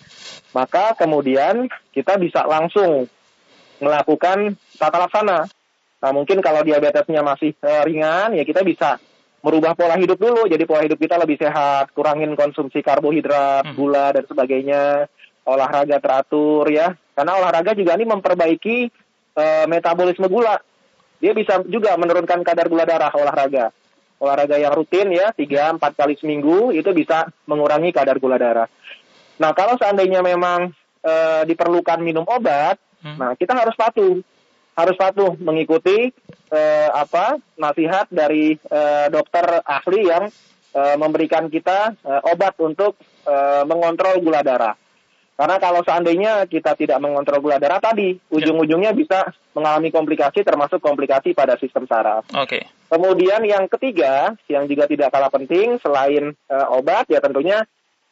maka 0.56 0.96
kemudian 0.96 1.68
kita 1.92 2.16
bisa 2.20 2.44
langsung 2.48 3.08
melakukan 3.84 4.56
tata 4.80 4.98
laksana. 5.08 5.48
Nah, 6.04 6.12
mungkin 6.12 6.44
kalau 6.44 6.64
diabetesnya 6.64 7.24
masih 7.24 7.56
uh, 7.64 7.84
ringan, 7.88 8.36
ya 8.36 8.44
kita 8.44 8.64
bisa 8.64 9.00
merubah 9.44 9.76
pola 9.76 10.00
hidup 10.00 10.16
dulu. 10.18 10.48
Jadi 10.48 10.64
pola 10.64 10.82
hidup 10.88 10.98
kita 10.98 11.20
lebih 11.20 11.36
sehat, 11.36 11.92
kurangin 11.92 12.32
konsumsi 12.34 12.80
karbohidrat, 12.80 13.68
hmm. 13.68 13.76
gula 13.76 14.16
dan 14.16 14.24
sebagainya, 14.24 15.12
olahraga 15.44 16.00
teratur 16.00 16.66
ya. 16.72 16.96
Karena 17.14 17.38
olahraga 17.38 17.76
juga 17.76 17.94
ini 18.00 18.08
memperbaiki 18.08 18.78
uh, 19.36 19.66
metabolisme 19.68 20.26
gula. 20.32 20.58
Dia 21.20 21.36
bisa 21.36 21.62
juga 21.68 21.94
menurunkan 22.00 22.42
kadar 22.42 22.72
gula 22.72 22.88
darah 22.88 23.12
olahraga. 23.14 23.70
Olahraga 24.24 24.56
yang 24.56 24.72
rutin 24.72 25.12
ya, 25.12 25.36
3 25.36 25.76
4 25.78 26.00
kali 26.00 26.16
seminggu 26.16 26.72
itu 26.72 26.88
bisa 26.96 27.28
mengurangi 27.44 27.92
kadar 27.92 28.24
gula 28.24 28.40
darah. 28.40 28.72
Nah, 29.36 29.52
kalau 29.52 29.76
seandainya 29.76 30.24
memang 30.24 30.72
uh, 31.04 31.44
diperlukan 31.44 32.00
minum 32.00 32.24
obat, 32.24 32.80
hmm. 33.04 33.20
nah 33.20 33.32
kita 33.36 33.52
harus 33.52 33.76
patuh 33.76 34.24
harus 34.74 34.96
patuh 34.98 35.38
mengikuti 35.38 36.10
eh, 36.54 36.90
apa 36.94 37.42
nasihat 37.58 38.06
dari 38.14 38.54
eh, 38.54 39.08
dokter 39.10 39.66
ahli 39.66 40.02
yang 40.06 40.30
eh, 40.78 40.96
memberikan 41.02 41.50
kita 41.50 41.98
eh, 41.98 42.22
obat 42.30 42.54
untuk 42.62 43.02
eh, 43.26 43.64
mengontrol 43.66 44.22
gula 44.22 44.46
darah. 44.46 44.78
Karena 45.34 45.58
kalau 45.58 45.82
seandainya 45.82 46.46
kita 46.46 46.78
tidak 46.78 47.02
mengontrol 47.02 47.42
gula 47.42 47.58
darah 47.58 47.82
tadi, 47.82 48.14
ya. 48.14 48.38
ujung-ujungnya 48.38 48.94
bisa 48.94 49.34
mengalami 49.58 49.90
komplikasi 49.90 50.46
termasuk 50.46 50.78
komplikasi 50.78 51.34
pada 51.34 51.58
sistem 51.58 51.90
saraf. 51.90 52.22
Oke. 52.38 52.62
Okay. 52.62 52.64
Kemudian 52.94 53.42
yang 53.42 53.66
ketiga, 53.66 54.38
yang 54.46 54.70
juga 54.70 54.86
tidak 54.86 55.10
kalah 55.10 55.34
penting 55.34 55.82
selain 55.82 56.38
uh, 56.54 56.78
obat 56.78 57.10
ya 57.10 57.18
tentunya 57.18 57.66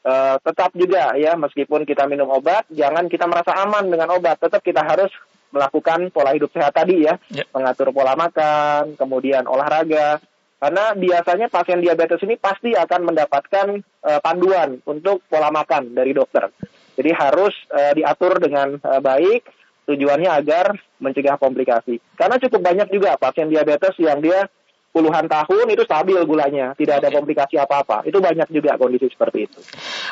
uh, 0.05 0.37
tetap 0.41 0.71
juga 0.73 1.13
ya 1.17 1.33
meskipun 1.37 1.85
kita 1.85 2.05
minum 2.05 2.29
obat, 2.29 2.65
jangan 2.69 3.09
kita 3.09 3.25
merasa 3.25 3.55
aman 3.61 3.89
dengan 3.89 4.09
obat, 4.13 4.37
tetap 4.41 4.61
kita 4.61 4.81
harus 4.81 5.09
melakukan 5.51 6.09
pola 6.15 6.31
hidup 6.31 6.49
sehat 6.55 6.71
tadi 6.71 7.05
ya, 7.05 7.19
yeah. 7.27 7.45
mengatur 7.51 7.91
pola 7.91 8.15
makan, 8.15 8.95
kemudian 8.95 9.45
olahraga. 9.45 10.23
Karena 10.61 10.93
biasanya 10.93 11.49
pasien 11.49 11.81
diabetes 11.81 12.21
ini 12.21 12.37
pasti 12.37 12.77
akan 12.77 13.09
mendapatkan 13.09 13.81
uh, 13.81 14.19
panduan 14.21 14.77
untuk 14.85 15.25
pola 15.25 15.49
makan 15.49 15.97
dari 15.97 16.13
dokter. 16.13 16.53
Jadi 16.93 17.11
harus 17.17 17.53
uh, 17.73 17.97
diatur 17.97 18.37
dengan 18.37 18.77
uh, 18.77 19.01
baik, 19.01 19.41
tujuannya 19.89 20.29
agar 20.29 20.77
mencegah 21.01 21.41
komplikasi. 21.41 21.97
Karena 22.13 22.37
cukup 22.37 22.61
banyak 22.61 22.93
juga 22.93 23.17
pasien 23.17 23.49
diabetes 23.49 23.97
yang 23.97 24.21
dia 24.21 24.45
puluhan 24.91 25.25
tahun 25.31 25.65
itu 25.71 25.83
stabil 25.87 26.19
gulanya, 26.27 26.75
tidak 26.75 27.01
ada 27.01 27.09
komplikasi 27.09 27.55
apa-apa. 27.57 28.03
Itu 28.03 28.19
banyak 28.19 28.51
juga 28.51 28.75
kondisi 28.75 29.07
seperti 29.07 29.47
itu. 29.47 29.59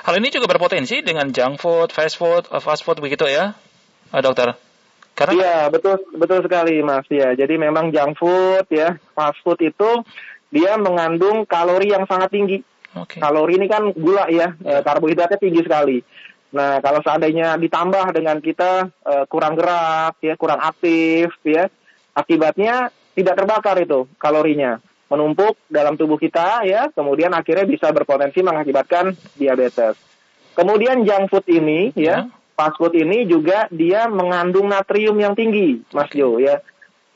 Hal 0.08 0.16
ini 0.18 0.32
juga 0.32 0.48
berpotensi 0.48 1.04
dengan 1.04 1.30
junk 1.36 1.60
food, 1.60 1.92
fast 1.92 2.16
food, 2.16 2.48
uh, 2.50 2.64
fast 2.64 2.88
food 2.88 3.04
begitu 3.04 3.28
ya, 3.28 3.54
uh, 4.16 4.22
dokter? 4.24 4.56
Karena 5.14 5.36
Iya, 5.36 5.58
betul 5.68 6.00
betul 6.16 6.40
sekali 6.48 6.80
Mas 6.80 7.04
ya. 7.12 7.36
Jadi 7.36 7.60
memang 7.60 7.92
junk 7.92 8.16
food 8.16 8.66
ya, 8.72 8.96
fast 9.12 9.44
food 9.44 9.60
itu 9.60 10.04
dia 10.50 10.80
mengandung 10.80 11.44
kalori 11.44 11.92
yang 11.92 12.08
sangat 12.08 12.32
tinggi. 12.32 12.64
Okay. 12.90 13.22
Kalori 13.22 13.62
ini 13.62 13.68
kan 13.70 13.94
gula 13.94 14.26
ya, 14.32 14.58
yeah. 14.64 14.82
karbohidratnya 14.82 15.38
tinggi 15.38 15.62
sekali. 15.62 16.02
Nah, 16.50 16.82
kalau 16.82 17.06
seandainya 17.06 17.62
ditambah 17.62 18.10
dengan 18.10 18.42
kita 18.42 18.90
uh, 19.06 19.26
kurang 19.30 19.54
gerak 19.54 20.18
ya, 20.26 20.34
kurang 20.34 20.58
aktif 20.58 21.30
ya, 21.46 21.70
akibatnya 22.18 22.90
tidak 23.20 23.36
terbakar 23.36 23.76
itu 23.84 24.08
kalorinya. 24.16 24.80
Menumpuk 25.12 25.58
dalam 25.68 25.98
tubuh 26.00 26.16
kita 26.16 26.64
ya 26.64 26.88
kemudian 26.94 27.36
akhirnya 27.36 27.66
bisa 27.68 27.92
berpotensi 27.92 28.40
mengakibatkan 28.40 29.12
diabetes. 29.36 30.00
Kemudian 30.56 31.04
junk 31.04 31.28
food 31.28 31.46
ini 31.52 31.92
ya, 31.96 32.28
ya. 32.28 32.32
fast 32.56 32.80
food 32.80 32.96
ini 32.96 33.28
juga 33.28 33.68
dia 33.68 34.08
mengandung 34.08 34.72
natrium 34.72 35.18
yang 35.20 35.36
tinggi 35.36 35.84
Mas 35.92 36.08
Jo 36.16 36.40
ya. 36.40 36.64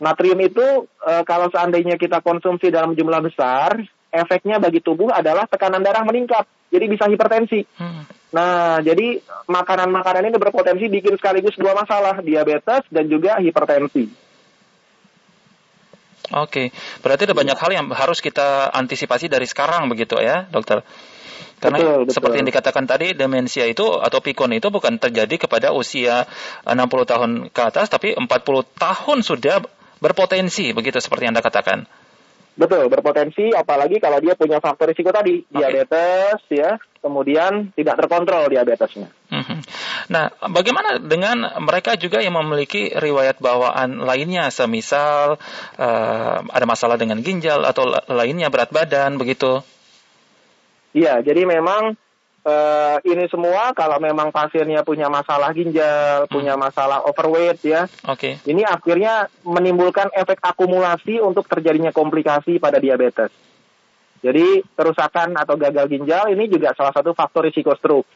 Natrium 0.01 0.41
itu 0.43 0.89
e, 0.99 1.11
kalau 1.23 1.47
seandainya 1.47 1.95
kita 1.95 2.19
konsumsi 2.19 2.67
dalam 2.67 2.91
jumlah 2.97 3.23
besar 3.23 3.79
efeknya 4.11 4.59
bagi 4.59 4.83
tubuh 4.83 5.13
adalah 5.13 5.47
tekanan 5.47 5.85
darah 5.85 6.03
meningkat 6.03 6.43
jadi 6.73 6.85
bisa 6.89 7.05
hipertensi. 7.05 7.63
Hmm. 7.77 8.03
nah 8.33 8.81
jadi 8.81 9.21
makanan-makanan 9.45 10.33
ini 10.33 10.37
berpotensi 10.41 10.89
bikin 10.89 11.13
sekaligus 11.21 11.53
dua 11.53 11.77
masalah 11.77 12.17
diabetes 12.25 12.81
dan 12.89 13.05
juga 13.05 13.37
hipertensi 13.37 14.09
Oke, 16.31 16.71
berarti 17.03 17.27
ada 17.27 17.35
banyak 17.35 17.57
hal 17.59 17.71
yang 17.75 17.85
harus 17.91 18.23
kita 18.23 18.71
antisipasi 18.71 19.27
dari 19.27 19.43
sekarang 19.43 19.91
begitu 19.91 20.15
ya, 20.23 20.47
dokter? 20.47 20.79
Karena 21.59 21.79
betul, 21.79 21.99
betul. 22.07 22.13
seperti 22.15 22.35
yang 22.39 22.47
dikatakan 22.47 22.83
tadi, 22.87 23.07
demensia 23.11 23.67
itu 23.67 23.83
atau 23.99 24.19
pikun 24.23 24.55
itu 24.55 24.71
bukan 24.71 24.99
terjadi 24.99 25.47
kepada 25.47 25.75
usia 25.75 26.27
60 26.63 26.79
tahun 27.11 27.31
ke 27.51 27.61
atas, 27.63 27.87
tapi 27.91 28.15
40 28.15 28.27
tahun 28.79 29.17
sudah 29.23 29.63
berpotensi, 29.99 30.71
begitu 30.71 30.99
seperti 30.99 31.27
yang 31.27 31.35
Anda 31.35 31.43
katakan. 31.43 31.87
Betul, 32.53 32.85
berpotensi 32.85 33.49
apalagi 33.49 33.97
kalau 33.97 34.21
dia 34.21 34.37
punya 34.37 34.61
faktor 34.61 34.91
risiko 34.93 35.09
tadi, 35.09 35.41
okay. 35.41 35.55
diabetes 35.57 36.39
ya, 36.53 36.77
kemudian 37.01 37.73
tidak 37.73 37.97
terkontrol 37.97 38.45
diabetesnya. 38.51 39.09
Mm-hmm. 39.33 39.59
Nah, 40.11 40.33
bagaimana 40.51 40.99
dengan 40.99 41.47
mereka 41.63 41.95
juga 41.95 42.19
yang 42.19 42.35
memiliki 42.35 42.91
riwayat 42.91 43.39
bawaan 43.39 44.03
lainnya, 44.03 44.51
semisal 44.51 45.39
uh, 45.79 46.37
ada 46.43 46.65
masalah 46.67 46.99
dengan 46.99 47.21
ginjal 47.23 47.63
atau 47.63 47.87
lainnya 48.11 48.51
berat 48.51 48.73
badan 48.73 49.15
begitu? 49.15 49.63
Iya, 50.93 51.23
jadi 51.25 51.47
memang 51.47 51.97
uh, 52.43 52.97
ini 53.01 53.25
semua 53.31 53.71
kalau 53.73 53.97
memang 53.97 54.29
pasiennya 54.29 54.83
punya 54.85 55.07
masalah 55.07 55.49
ginjal, 55.55 56.27
hmm. 56.27 56.31
punya 56.31 56.53
masalah 56.59 57.01
overweight 57.07 57.59
ya. 57.63 57.87
Oke. 58.07 58.37
Okay. 58.37 58.51
Ini 58.51 58.67
akhirnya 58.67 59.31
menimbulkan 59.47 60.11
efek 60.13 60.43
akumulasi 60.43 61.23
untuk 61.23 61.47
terjadinya 61.47 61.95
komplikasi 61.95 62.59
pada 62.59 62.77
diabetes. 62.77 63.31
Jadi 64.23 64.63
kerusakan 64.71 65.35
atau 65.35 65.59
gagal 65.59 65.91
ginjal 65.91 66.31
ini 66.31 66.47
juga 66.47 66.71
salah 66.71 66.95
satu 66.95 67.11
faktor 67.11 67.43
risiko 67.43 67.75
stroke. 67.75 68.07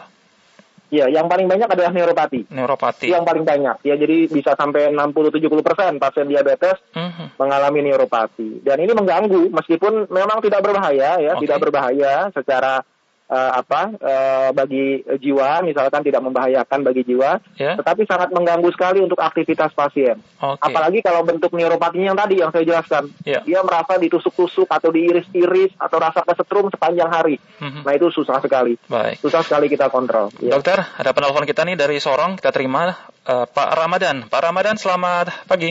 Ya, 0.89 1.05
yang 1.13 1.29
paling 1.29 1.45
banyak 1.45 1.69
adalah 1.69 1.93
neuropati. 1.93 2.49
Neuropati. 2.49 3.13
Yang 3.13 3.25
paling 3.29 3.45
banyak. 3.45 3.77
Ya, 3.85 3.95
jadi 4.01 4.25
bisa 4.25 4.57
sampai 4.57 4.89
60-70 4.89 5.61
persen 5.61 6.01
pasien 6.01 6.25
diabetes 6.25 6.81
uh-huh. 6.97 7.37
mengalami 7.37 7.85
neuropati. 7.85 8.65
Dan 8.65 8.81
ini 8.81 8.97
mengganggu, 8.97 9.53
meskipun 9.53 10.09
memang 10.09 10.41
tidak 10.41 10.65
berbahaya, 10.65 11.21
ya, 11.21 11.37
okay. 11.37 11.45
tidak 11.45 11.59
berbahaya 11.61 12.33
secara 12.33 12.81
uh, 13.29 13.53
apa 13.61 13.93
uh, 14.01 14.51
bagi 14.57 15.05
jiwa, 15.21 15.63
misalkan 15.63 16.03
tidak 16.03 16.25
membahayakan 16.25 16.81
bagi 16.83 17.05
jiwa, 17.05 17.39
yeah. 17.61 17.77
tetapi 17.77 18.09
sangat 18.09 18.33
mengganggu 18.33 18.69
sekali 18.73 19.05
untuk 19.05 19.21
aktivitas 19.21 19.71
pasien. 19.77 20.19
Okay. 20.41 20.65
Apalagi 20.65 20.99
kalau 21.05 21.23
bentuk 21.23 21.53
neuropatinya 21.53 22.13
yang 22.13 22.19
tadi 22.19 22.35
yang 22.41 22.51
saya 22.51 22.65
jelaskan, 22.65 23.13
yeah. 23.23 23.45
dia 23.45 23.61
merasa 23.63 24.01
ditusuk-tusuk 24.01 24.67
atau 24.67 24.89
diiris-iris 24.91 25.77
atau 25.77 25.97
rasa 26.01 26.25
kesetrum 26.25 26.73
sepanjang 26.73 27.11
hari. 27.13 27.37
Mm-hmm. 27.61 27.83
Nah 27.85 27.93
itu 27.95 28.09
susah 28.11 28.41
sekali, 28.41 28.81
Baik. 28.89 29.21
susah 29.21 29.45
sekali 29.45 29.69
kita 29.69 29.93
kontrol. 29.93 30.33
Ya. 30.41 30.57
Dokter, 30.57 30.81
ada 30.81 31.11
penelpon 31.13 31.45
kita 31.45 31.63
nih 31.69 31.77
dari 31.77 32.01
Sorong, 32.01 32.41
kita 32.41 32.51
terima 32.51 32.97
uh, 33.29 33.47
Pak 33.47 33.71
Ramadan. 33.77 34.27
Pak 34.27 34.43
Ramadan, 34.43 34.81
selamat 34.81 35.47
pagi. 35.47 35.71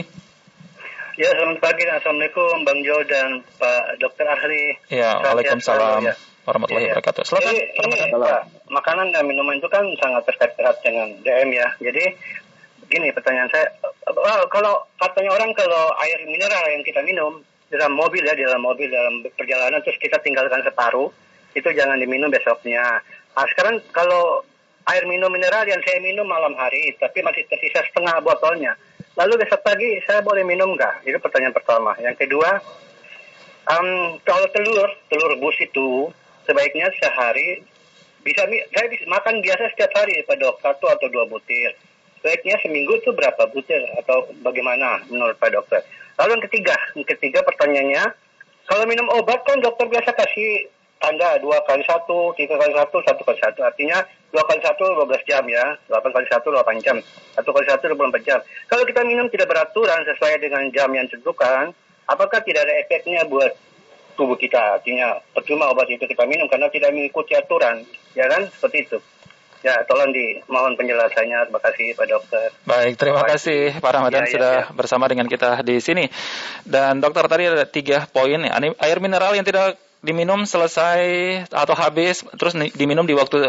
Ya, 1.18 1.34
selamat 1.34 1.58
pagi. 1.58 1.82
Assalamualaikum 1.82 2.62
Bang 2.62 2.78
Jo 2.86 2.94
dan 3.10 3.42
Pak 3.58 3.98
Dokter 3.98 4.22
Ahli. 4.22 4.78
Ya, 4.86 5.18
Waalaikumsalam. 5.18 6.06
Ya 6.06 6.14
warahmatullahi 6.48 6.88
ya, 6.88 6.92
wabarakatuh. 6.96 7.22
Silakan. 7.28 7.52
Jadi, 7.52 7.58
ini, 7.76 7.98
Pak, 8.16 8.42
makanan 8.72 9.06
dan 9.12 9.24
minuman 9.28 9.60
itu 9.60 9.68
kan 9.68 9.84
sangat 10.00 10.24
terkait 10.32 10.56
erat 10.56 10.76
dengan 10.80 11.12
DM 11.20 11.48
ya. 11.52 11.68
Jadi 11.76 12.04
gini 12.88 13.12
pertanyaan 13.12 13.52
saya, 13.52 13.68
kalau 14.48 14.88
katanya 14.96 15.30
orang 15.36 15.52
kalau 15.52 15.92
air 16.00 16.24
mineral 16.24 16.64
yang 16.72 16.80
kita 16.80 17.04
minum 17.04 17.44
dalam 17.68 17.92
mobil 17.92 18.24
ya, 18.24 18.32
dalam 18.32 18.64
mobil 18.64 18.88
dalam 18.88 19.20
perjalanan 19.36 19.84
terus 19.84 20.00
kita 20.00 20.16
tinggalkan 20.24 20.64
separuh, 20.64 21.12
itu 21.52 21.68
jangan 21.76 22.00
diminum 22.00 22.32
besoknya. 22.32 23.04
Nah, 23.36 23.46
sekarang 23.52 23.84
kalau 23.92 24.40
air 24.88 25.04
minum 25.04 25.28
mineral 25.28 25.68
yang 25.68 25.84
saya 25.84 26.00
minum 26.00 26.24
malam 26.24 26.56
hari, 26.56 26.96
tapi 26.96 27.20
masih 27.20 27.44
tersisa 27.44 27.84
setengah 27.84 28.24
botolnya. 28.24 28.72
Lalu 29.20 29.44
besok 29.44 29.60
pagi 29.60 30.00
saya 30.08 30.24
boleh 30.24 30.46
minum 30.48 30.72
nggak? 30.72 31.04
Itu 31.04 31.20
pertanyaan 31.20 31.52
pertama. 31.52 31.92
Yang 32.00 32.24
kedua, 32.24 32.56
um, 33.68 34.16
kalau 34.24 34.46
telur, 34.54 34.88
telur 35.12 35.28
rebus 35.36 35.58
itu 35.60 36.08
sebaiknya 36.48 36.88
sehari 36.96 37.60
bisa 38.24 38.48
saya 38.48 38.86
bisa 38.88 39.04
makan 39.06 39.44
biasa 39.44 39.68
setiap 39.76 39.92
hari 39.92 40.24
Pak 40.24 40.40
Dok 40.40 40.56
satu 40.64 40.88
atau 40.88 41.06
dua 41.12 41.28
butir 41.28 41.76
sebaiknya 42.18 42.56
seminggu 42.64 42.96
itu 42.96 43.12
berapa 43.12 43.46
butir 43.52 43.78
atau 44.00 44.32
bagaimana 44.40 45.04
menurut 45.12 45.36
Pak 45.36 45.52
Dokter 45.52 45.84
lalu 46.16 46.40
yang 46.40 46.44
ketiga 46.48 46.76
yang 46.96 47.06
ketiga 47.06 47.44
pertanyaannya 47.44 48.04
kalau 48.68 48.84
minum 48.84 49.08
obat 49.12 49.44
kan 49.44 49.60
dokter 49.60 49.88
biasa 49.88 50.12
kasih 50.16 50.68
tanda 51.00 51.38
dua 51.40 51.62
kali 51.64 51.80
satu, 51.86 52.34
tiga 52.34 52.58
kali 52.58 52.74
satu, 52.74 53.00
satu 53.06 53.22
kali 53.24 53.38
satu. 53.40 53.64
Artinya 53.64 54.02
dua 54.34 54.44
kali 54.44 54.60
satu 54.60 54.84
dua 54.92 55.06
belas 55.08 55.22
jam 55.24 55.40
ya, 55.48 55.78
delapan 55.88 56.10
kali 56.12 56.26
satu 56.28 56.52
delapan 56.52 56.76
jam, 56.82 56.96
satu 57.32 57.48
kali 57.54 57.64
satu 57.64 57.84
empat 57.88 58.22
jam. 58.26 58.38
Kalau 58.68 58.84
kita 58.84 59.00
minum 59.06 59.30
tidak 59.32 59.48
beraturan 59.48 60.04
sesuai 60.04 60.42
dengan 60.42 60.68
jam 60.74 60.90
yang 60.92 61.06
ditentukan, 61.08 61.72
apakah 62.10 62.44
tidak 62.44 62.66
ada 62.68 62.74
efeknya 62.84 63.24
buat 63.24 63.56
tubuh 64.18 64.34
kita. 64.34 64.82
Artinya 64.82 65.22
percuma 65.30 65.70
obat 65.70 65.86
itu 65.86 66.02
kita 66.02 66.26
minum 66.26 66.50
karena 66.50 66.66
tidak 66.66 66.90
mengikuti 66.90 67.38
aturan, 67.38 67.86
ya 68.18 68.26
kan? 68.26 68.50
Seperti 68.50 68.90
itu. 68.90 68.98
Ya, 69.58 69.74
tolong 69.86 70.14
dimohon 70.14 70.78
penjelasannya. 70.78 71.50
Terima 71.50 71.60
kasih 71.62 71.86
Pak 71.94 72.06
Dokter. 72.06 72.48
Baik, 72.62 72.94
terima 72.94 73.22
kasih 73.26 73.74
Pak 73.78 73.90
Ramadan 73.90 74.22
ya, 74.22 74.26
ya, 74.26 74.32
sudah 74.34 74.54
ya. 74.66 74.74
bersama 74.74 75.10
dengan 75.10 75.26
kita 75.26 75.62
di 75.66 75.82
sini. 75.82 76.06
Dan 76.62 77.02
dokter 77.02 77.26
tadi 77.26 77.46
ada 77.46 77.66
tiga 77.66 78.06
poin 78.10 78.38
ya. 78.38 78.54
Air 78.58 78.98
mineral 79.02 79.34
yang 79.34 79.42
tidak 79.42 79.78
diminum 79.98 80.46
selesai 80.46 81.02
atau 81.50 81.74
habis 81.74 82.22
terus 82.38 82.54
diminum 82.78 83.02
di 83.02 83.18
waktu 83.18 83.42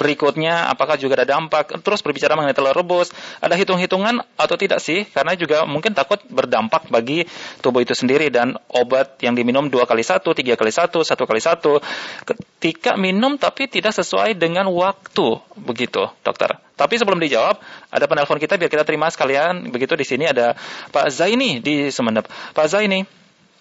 berikutnya 0.00 0.72
apakah 0.72 0.96
juga 0.96 1.20
ada 1.20 1.36
dampak? 1.36 1.76
Terus 1.84 2.00
berbicara 2.00 2.32
mengenai 2.32 2.56
telur 2.56 2.72
rebus 2.72 3.12
ada 3.44 3.52
hitung-hitungan 3.52 4.24
atau 4.40 4.56
tidak 4.56 4.80
sih? 4.80 5.04
Karena 5.04 5.36
juga 5.36 5.68
mungkin 5.68 5.92
takut 5.92 6.16
berdampak 6.32 6.88
bagi 6.88 7.28
tubuh 7.60 7.84
itu 7.84 7.92
sendiri 7.92 8.32
dan 8.32 8.56
obat 8.72 9.20
yang 9.20 9.36
diminum 9.36 9.68
dua 9.68 9.84
kali 9.84 10.00
satu 10.00 10.32
tiga 10.32 10.56
kali 10.56 10.72
satu 10.72 11.04
satu 11.04 11.28
kali 11.28 11.44
satu. 11.44 11.84
Ketika 12.24 12.96
minum 12.96 13.36
tapi 13.36 13.68
tidak 13.68 13.92
sesuai 13.92 14.40
dengan 14.40 14.72
waktu 14.72 15.36
begitu 15.60 16.08
dokter. 16.24 16.56
Tapi 16.80 16.96
sebelum 16.96 17.20
dijawab 17.20 17.60
ada 17.92 18.04
penelpon 18.08 18.40
kita 18.40 18.56
biar 18.56 18.72
kita 18.72 18.88
terima 18.88 19.12
sekalian. 19.12 19.68
Begitu 19.68 20.00
di 20.00 20.06
sini 20.08 20.24
ada 20.24 20.56
Pak 20.88 21.12
Zaini 21.12 21.60
di 21.60 21.92
Sumeneb. 21.92 22.24
Pak 22.56 22.66
Zaini. 22.72 23.04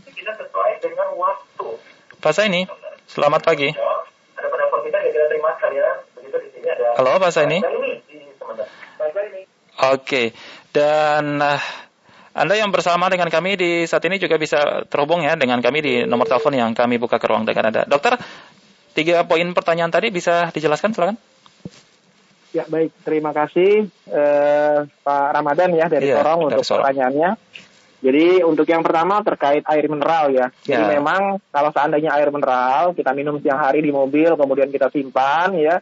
Tidak 0.07 0.35
sesuai 0.39 0.71
dengan 0.79 1.11
waktu. 1.19 1.67
Pak 2.23 2.31
Zaini 2.31 2.63
selamat 3.11 3.41
pagi 3.43 3.73
ada 4.39 4.47
penelpon 4.47 4.79
kita 4.87 5.01
biar 5.03 5.11
kita 5.11 5.27
terima 5.27 5.49
sekalian 5.59 5.95
Halo 6.99 7.15
Pak 7.15 7.31
Saini. 7.31 7.63
Oke, 9.87 10.35
dan 10.75 11.39
uh, 11.39 11.63
Anda 12.35 12.59
yang 12.59 12.75
bersama 12.75 13.07
dengan 13.07 13.31
kami 13.31 13.55
di 13.55 13.87
saat 13.87 14.03
ini 14.03 14.19
juga 14.19 14.35
bisa 14.35 14.83
terhubung 14.83 15.23
ya 15.23 15.39
dengan 15.39 15.63
kami 15.63 15.79
di 15.79 15.93
nomor 16.03 16.27
telepon 16.27 16.51
yang 16.59 16.75
kami 16.75 16.99
buka 16.99 17.15
ke 17.15 17.23
ruang 17.23 17.47
dengan 17.47 17.71
Anda. 17.71 17.87
Dokter, 17.87 18.19
tiga 18.91 19.23
poin 19.23 19.47
pertanyaan 19.55 19.95
tadi 19.95 20.11
bisa 20.11 20.51
dijelaskan 20.51 20.91
silakan. 20.91 21.15
Ya 22.51 22.67
baik, 22.67 22.91
terima 23.07 23.31
kasih 23.31 23.87
uh, 24.11 24.83
Pak 24.99 25.27
Ramadan 25.39 25.71
ya 25.79 25.87
dari 25.87 26.11
ya, 26.11 26.19
Sorong 26.19 26.51
untuk 26.51 26.67
Sorong. 26.67 26.83
pertanyaannya. 26.83 27.29
Jadi 28.03 28.43
untuk 28.43 28.67
yang 28.67 28.83
pertama 28.83 29.23
terkait 29.23 29.63
air 29.63 29.87
mineral 29.87 30.35
ya. 30.35 30.51
Jadi 30.67 30.83
ya. 30.83 30.99
memang 30.99 31.39
kalau 31.47 31.71
seandainya 31.71 32.11
air 32.11 32.27
mineral 32.27 32.91
kita 32.91 33.15
minum 33.15 33.39
siang 33.39 33.63
hari 33.63 33.79
di 33.79 33.87
mobil 33.87 34.35
kemudian 34.35 34.67
kita 34.67 34.91
simpan 34.91 35.55
ya 35.55 35.79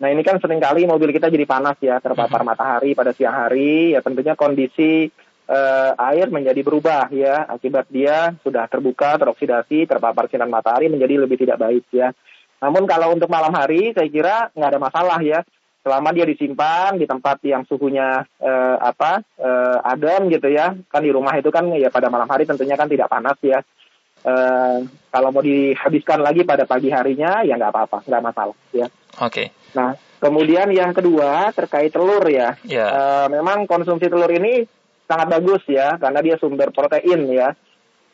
Nah 0.00 0.08
ini 0.08 0.24
kan 0.24 0.40
sering 0.40 0.64
kali 0.64 0.88
mobil 0.88 1.12
kita 1.12 1.28
jadi 1.28 1.44
panas 1.44 1.76
ya, 1.84 2.00
terpapar 2.00 2.40
mm-hmm. 2.40 2.48
matahari 2.48 2.90
pada 2.96 3.12
siang 3.12 3.36
hari, 3.36 3.92
ya 3.92 4.00
tentunya 4.00 4.32
kondisi 4.32 5.12
uh, 5.44 5.92
air 6.08 6.32
menjadi 6.32 6.64
berubah 6.64 7.12
ya, 7.12 7.44
akibat 7.44 7.84
dia 7.92 8.32
sudah 8.40 8.64
terbuka, 8.64 9.20
teroksidasi, 9.20 9.84
terpapar 9.84 10.32
sinar 10.32 10.48
matahari 10.48 10.88
menjadi 10.88 11.20
lebih 11.20 11.44
tidak 11.44 11.60
baik 11.60 11.84
ya. 11.92 12.16
Namun 12.64 12.88
kalau 12.88 13.12
untuk 13.12 13.28
malam 13.28 13.52
hari 13.52 13.92
saya 13.92 14.08
kira 14.08 14.48
nggak 14.56 14.70
ada 14.72 14.80
masalah 14.80 15.20
ya, 15.20 15.44
selama 15.84 16.16
dia 16.16 16.24
disimpan 16.24 16.96
di 16.96 17.04
tempat 17.04 17.36
yang 17.44 17.68
suhunya 17.68 18.24
uh, 18.40 18.76
apa 18.80 19.20
uh, 19.36 19.84
adem 19.84 20.32
gitu 20.32 20.48
ya, 20.48 20.80
kan 20.88 21.04
di 21.04 21.12
rumah 21.12 21.36
itu 21.36 21.52
kan 21.52 21.68
ya 21.76 21.92
pada 21.92 22.08
malam 22.08 22.28
hari 22.28 22.48
tentunya 22.48 22.72
kan 22.72 22.88
tidak 22.88 23.12
panas 23.12 23.36
ya. 23.44 23.60
Uh, 24.20 24.84
kalau 25.08 25.32
mau 25.32 25.40
dihabiskan 25.40 26.20
lagi 26.20 26.44
pada 26.44 26.68
pagi 26.68 26.88
harinya 26.88 27.44
ya 27.44 27.56
nggak 27.60 27.72
apa-apa, 27.72 28.04
nggak 28.08 28.24
masalah 28.24 28.56
ya. 28.72 28.88
Oke. 29.20 29.52
Okay. 29.52 29.59
Nah, 29.74 29.96
kemudian 30.20 30.68
yang 30.70 30.92
kedua 30.92 31.50
terkait 31.54 31.90
telur 31.90 32.22
ya. 32.28 32.56
Yeah. 32.62 32.86
Ya. 32.86 32.86
Uh, 32.90 33.26
memang 33.30 33.64
konsumsi 33.66 34.06
telur 34.08 34.30
ini 34.30 34.64
sangat 35.10 35.26
bagus 35.26 35.62
ya 35.66 35.98
karena 35.98 36.20
dia 36.22 36.36
sumber 36.38 36.70
protein 36.70 37.26
ya. 37.30 37.50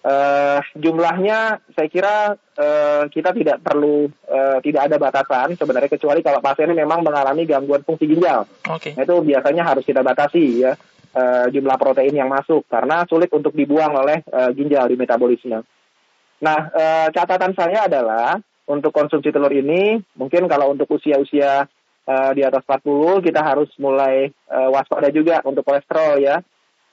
Uh, 0.06 0.62
jumlahnya 0.78 1.58
saya 1.74 1.88
kira 1.90 2.38
uh, 2.38 3.04
kita 3.10 3.34
tidak 3.34 3.58
perlu 3.58 4.06
uh, 4.30 4.62
tidak 4.62 4.86
ada 4.86 5.02
batasan 5.02 5.58
sebenarnya 5.58 5.90
kecuali 5.90 6.22
kalau 6.22 6.38
pasien 6.38 6.70
memang 6.70 7.02
mengalami 7.02 7.42
gangguan 7.42 7.82
fungsi 7.82 8.06
ginjal. 8.06 8.46
Okay. 8.62 8.94
Nah, 8.94 9.02
itu 9.02 9.18
biasanya 9.26 9.66
harus 9.66 9.82
kita 9.82 10.06
batasi 10.06 10.62
ya 10.62 10.78
uh, 11.16 11.46
jumlah 11.50 11.76
protein 11.80 12.14
yang 12.14 12.30
masuk 12.30 12.68
karena 12.70 13.02
sulit 13.08 13.32
untuk 13.32 13.56
dibuang 13.56 13.98
oleh 13.98 14.22
uh, 14.30 14.54
ginjal 14.54 14.86
di 14.86 14.94
metabolisme. 14.94 15.64
Nah, 16.36 16.60
uh, 16.68 17.08
catatan 17.10 17.56
saya 17.56 17.88
adalah 17.88 18.36
untuk 18.66 18.90
konsumsi 18.90 19.30
telur 19.30 19.50
ini 19.54 20.02
mungkin 20.18 20.50
kalau 20.50 20.74
untuk 20.74 20.90
usia-usia 20.90 21.70
uh, 22.06 22.30
di 22.34 22.42
atas 22.42 22.62
40 22.66 23.22
kita 23.22 23.40
harus 23.42 23.70
mulai 23.78 24.30
uh, 24.50 24.68
waspada 24.70 25.10
juga 25.10 25.42
untuk 25.46 25.66
kolesterol 25.66 26.22
ya. 26.22 26.38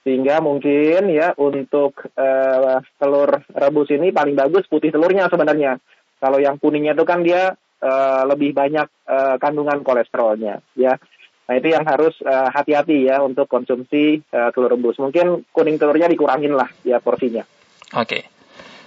Sehingga 0.03 0.43
mungkin 0.43 1.07
ya 1.15 1.31
untuk 1.39 1.95
uh, 2.19 2.83
telur 2.99 3.39
rebus 3.55 3.89
ini 3.95 4.11
paling 4.11 4.35
bagus 4.35 4.67
putih 4.67 4.91
telurnya 4.91 5.31
sebenarnya. 5.31 5.79
Kalau 6.19 6.43
yang 6.43 6.59
kuningnya 6.59 6.91
itu 6.91 7.07
kan 7.07 7.23
dia 7.23 7.55
uh, 7.79 8.23
lebih 8.27 8.51
banyak 8.51 8.87
uh, 9.07 9.35
kandungan 9.39 9.79
kolesterolnya 9.79 10.59
ya. 10.75 10.99
Nah 11.43 11.59
itu 11.59 11.75
yang 11.75 11.83
harus 11.83 12.15
hati-hati 12.23 13.03
uh, 13.03 13.05
ya 13.11 13.15
untuk 13.19 13.47
konsumsi 13.47 14.19
uh, 14.31 14.51
telur 14.51 14.75
rebus. 14.75 14.99
Mungkin 14.99 15.47
kuning 15.55 15.79
telurnya 15.79 16.11
dikurangin 16.11 16.51
lah 16.51 16.67
ya 16.83 16.99
porsinya. 16.99 17.47
Oke. 17.95 18.19
okay. 18.19 18.32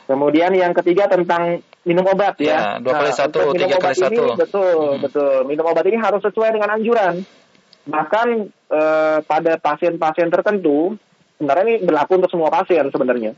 Kemudian 0.06 0.54
yang 0.54 0.70
ketiga 0.70 1.10
tentang 1.10 1.66
minum 1.82 2.06
obat 2.06 2.38
ya. 2.38 2.46
ya 2.46 2.60
dua 2.78 2.94
kali 3.02 3.10
nah, 3.10 3.18
satu, 3.18 3.40
tiga 3.58 3.76
kali 3.82 3.96
satu. 3.98 4.24
Betul, 4.38 4.78
hmm. 4.78 5.02
betul. 5.02 5.36
Minum 5.50 5.66
obat 5.66 5.82
ini 5.90 5.98
harus 5.98 6.22
sesuai 6.22 6.54
dengan 6.54 6.78
anjuran. 6.78 7.26
Bahkan 7.86 8.28
eh, 8.70 9.18
pada 9.26 9.52
pasien-pasien 9.58 10.30
tertentu, 10.30 10.94
sebenarnya 11.38 11.64
ini 11.66 11.76
berlaku 11.82 12.22
untuk 12.22 12.30
semua 12.30 12.54
pasien 12.54 12.86
sebenarnya. 12.86 13.34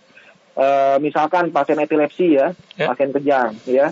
Eh, 0.61 0.97
misalkan 1.01 1.49
pasien 1.57 1.81
epilepsi 1.81 2.37
ya, 2.37 2.53
ya, 2.77 2.93
pasien 2.93 3.17
kejang 3.17 3.57
ya. 3.65 3.89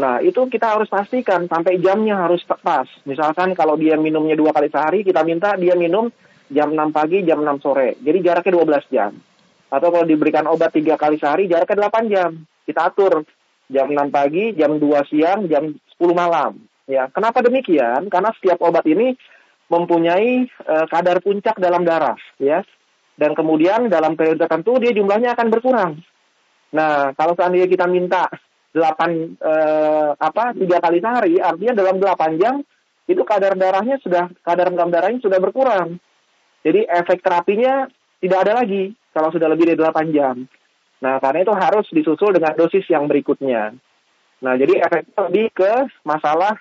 Nah 0.00 0.24
itu 0.24 0.48
kita 0.48 0.80
harus 0.80 0.88
pastikan 0.88 1.44
sampai 1.44 1.76
jamnya 1.76 2.24
harus 2.24 2.40
pas. 2.44 2.88
Misalkan 3.04 3.52
kalau 3.52 3.76
dia 3.76 4.00
minumnya 4.00 4.32
dua 4.32 4.56
kali 4.56 4.72
sehari, 4.72 5.04
kita 5.04 5.20
minta 5.28 5.60
dia 5.60 5.76
minum 5.76 6.08
jam 6.48 6.72
6 6.72 6.96
pagi, 6.96 7.20
jam 7.28 7.44
6 7.44 7.60
sore. 7.60 8.00
Jadi 8.00 8.18
jaraknya 8.24 8.52
12 8.56 8.88
jam 8.88 9.12
atau 9.68 9.88
kalau 9.92 10.06
diberikan 10.08 10.48
obat 10.48 10.72
tiga 10.72 10.96
kali 10.96 11.20
sehari 11.20 11.44
jaraknya 11.48 11.88
8 11.88 12.12
jam. 12.12 12.30
Kita 12.64 12.88
atur 12.88 13.24
jam 13.68 13.86
6 13.92 14.08
pagi, 14.08 14.56
jam 14.56 14.80
2 14.80 15.10
siang, 15.12 15.44
jam 15.48 15.72
10 16.00 16.16
malam. 16.16 16.56
Ya, 16.88 17.08
kenapa 17.12 17.44
demikian? 17.44 18.08
Karena 18.08 18.32
setiap 18.36 18.64
obat 18.64 18.88
ini 18.88 19.12
mempunyai 19.68 20.48
uh, 20.64 20.88
kadar 20.88 21.20
puncak 21.20 21.60
dalam 21.60 21.84
darah, 21.84 22.16
ya. 22.40 22.64
Dan 23.18 23.36
kemudian 23.36 23.92
dalam 23.92 24.16
periode 24.16 24.40
tertentu 24.40 24.80
dia 24.80 24.96
jumlahnya 24.96 25.36
akan 25.36 25.48
berkurang. 25.52 25.92
Nah, 26.72 27.12
kalau 27.12 27.36
seandainya 27.36 27.68
kita 27.68 27.84
minta 27.84 28.24
8 28.72 28.80
uh, 28.80 30.16
apa 30.16 30.56
tiga 30.56 30.80
kali 30.80 31.04
sehari, 31.04 31.34
artinya 31.36 31.74
dalam 31.76 32.00
8 32.00 32.40
jam 32.40 32.54
itu 33.08 33.20
kadar 33.24 33.56
darahnya 33.56 33.96
sudah 34.00 34.32
kadar 34.40 34.72
dalam 34.72 34.88
darahnya 34.88 35.20
sudah 35.20 35.40
berkurang. 35.40 36.00
Jadi 36.64 36.84
efek 36.84 37.20
terapinya 37.20 37.88
tidak 38.20 38.38
ada 38.48 38.64
lagi 38.64 38.92
kalau 39.18 39.34
sudah 39.34 39.50
lebih 39.50 39.74
dari 39.74 39.78
8 39.82 40.14
jam. 40.14 40.46
Nah, 41.02 41.18
karena 41.18 41.42
itu 41.42 41.50
harus 41.50 41.86
disusul 41.90 42.30
dengan 42.30 42.54
dosis 42.54 42.86
yang 42.86 43.10
berikutnya. 43.10 43.74
Nah, 44.38 44.54
jadi 44.54 44.78
efeknya 44.86 45.26
lebih 45.26 45.50
ke 45.50 45.72
masalah 46.06 46.54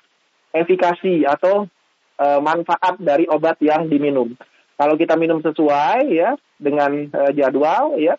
efikasi 0.50 1.30
atau 1.30 1.70
e, 2.18 2.28
manfaat 2.42 2.98
dari 2.98 3.30
obat 3.30 3.62
yang 3.62 3.86
diminum. 3.86 4.34
Kalau 4.74 4.98
kita 4.98 5.14
minum 5.14 5.38
sesuai 5.46 6.10
ya 6.10 6.34
dengan 6.58 7.06
e, 7.14 7.22
jadwal 7.38 7.94
ya, 8.02 8.18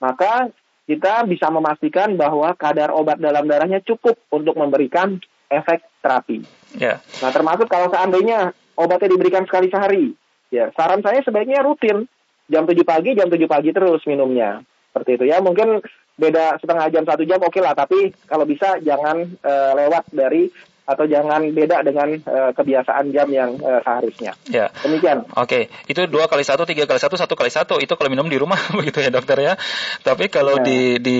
maka 0.00 0.48
kita 0.88 1.28
bisa 1.28 1.52
memastikan 1.52 2.16
bahwa 2.16 2.56
kadar 2.56 2.92
obat 2.92 3.20
dalam 3.20 3.44
darahnya 3.44 3.84
cukup 3.84 4.16
untuk 4.32 4.56
memberikan 4.56 5.20
efek 5.52 5.84
terapi. 6.00 6.40
Yeah. 6.76 7.04
Nah, 7.20 7.32
termasuk 7.32 7.68
kalau 7.68 7.92
seandainya 7.92 8.56
obatnya 8.76 9.12
diberikan 9.12 9.44
sekali 9.44 9.68
sehari, 9.68 10.12
ya 10.48 10.72
saran 10.72 11.04
saya 11.04 11.20
sebaiknya 11.24 11.64
rutin 11.64 12.08
jam 12.48 12.64
7 12.68 12.76
pagi 12.84 13.16
jam 13.16 13.28
7 13.28 13.44
pagi 13.48 13.70
terus 13.72 14.04
minumnya. 14.04 14.60
Seperti 14.90 15.10
itu. 15.18 15.24
Ya 15.26 15.42
mungkin 15.42 15.82
beda 16.14 16.62
setengah 16.62 16.86
jam 16.94 17.02
satu 17.02 17.26
jam 17.26 17.42
oke 17.42 17.50
okay 17.50 17.62
lah. 17.62 17.74
Tapi 17.74 18.14
kalau 18.30 18.46
bisa 18.46 18.78
jangan 18.80 19.26
uh, 19.42 19.72
lewat 19.74 20.06
dari 20.14 20.48
atau 20.84 21.08
jangan 21.08 21.40
beda 21.56 21.80
dengan 21.80 22.12
uh, 22.28 22.52
kebiasaan 22.52 23.08
jam 23.08 23.24
yang 23.32 23.56
uh, 23.56 23.80
seharusnya. 23.80 24.36
Ya. 24.52 24.68
Demikian. 24.84 25.24
Oke, 25.32 25.40
okay. 25.40 25.62
itu 25.88 26.04
dua 26.04 26.28
kali 26.28 26.44
satu, 26.44 26.68
tiga 26.68 26.84
kali 26.84 27.00
satu, 27.00 27.16
satu 27.16 27.32
kali 27.32 27.48
satu. 27.48 27.80
Itu 27.80 27.96
kalau 27.96 28.12
minum 28.12 28.28
di 28.28 28.36
rumah 28.36 28.60
begitu 28.78 29.00
ya 29.00 29.08
dokter 29.08 29.40
ya. 29.40 29.56
Tapi 30.04 30.28
kalau 30.28 30.60
ya. 30.60 30.64
di 30.68 30.80
di 31.00 31.18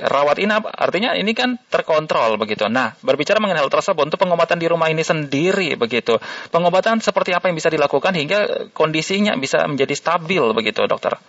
rawat 0.00 0.40
inap, 0.40 0.64
artinya 0.64 1.12
ini 1.12 1.36
kan 1.36 1.60
terkontrol 1.68 2.40
begitu. 2.40 2.64
Nah, 2.72 2.96
berbicara 3.04 3.36
mengenai 3.36 3.60
hal 3.60 3.68
tersebut 3.68 4.08
untuk 4.08 4.16
pengobatan 4.16 4.56
di 4.56 4.66
rumah 4.72 4.88
ini 4.88 5.04
sendiri 5.04 5.76
begitu. 5.76 6.16
Pengobatan 6.48 7.04
seperti 7.04 7.36
apa 7.36 7.52
yang 7.52 7.56
bisa 7.60 7.68
dilakukan 7.68 8.16
hingga 8.16 8.72
kondisinya 8.72 9.36
bisa 9.36 9.68
menjadi 9.68 9.92
stabil 9.92 10.44
begitu, 10.56 10.88
dokter? 10.88 11.20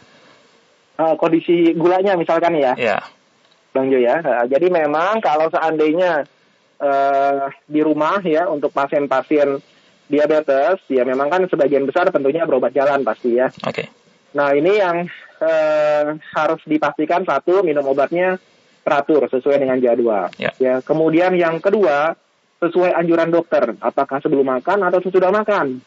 Uh, 0.96 1.20
kondisi 1.20 1.76
gulanya 1.76 2.16
misalkan 2.16 2.56
ya. 2.56 2.80
Ya. 2.80 3.04
Bang 3.76 3.90
Jo 3.90 4.00
ya. 4.00 4.22
Jadi 4.48 4.70
memang 4.70 5.20
kalau 5.20 5.50
seandainya 5.50 6.24
uh, 6.84 7.48
di 7.64 7.80
rumah 7.80 8.20
ya 8.20 8.52
untuk 8.52 8.76
pasien-pasien 8.76 9.56
diabetes 10.12 10.84
ya 10.92 11.08
memang 11.08 11.32
kan 11.32 11.48
sebagian 11.48 11.88
besar 11.88 12.12
tentunya 12.12 12.44
berobat 12.44 12.76
jalan 12.76 13.02
pasti 13.08 13.40
ya. 13.40 13.48
Oke. 13.64 13.72
Okay. 13.72 13.88
Nah 14.36 14.52
ini 14.52 14.78
yang 14.78 15.08
uh, 15.40 16.06
harus 16.36 16.62
dipastikan 16.68 17.24
satu 17.24 17.64
minum 17.64 17.88
obatnya 17.88 18.36
teratur 18.84 19.32
sesuai 19.32 19.64
dengan 19.64 19.80
jadwal. 19.80 20.28
Yeah. 20.36 20.54
Ya. 20.60 20.76
Kemudian 20.84 21.34
yang 21.40 21.64
kedua 21.64 22.20
sesuai 22.60 22.96
anjuran 22.96 23.32
dokter, 23.32 23.76
apakah 23.80 24.20
sebelum 24.24 24.48
makan 24.48 24.88
atau 24.88 25.00
sesudah 25.04 25.32
makan. 25.32 25.84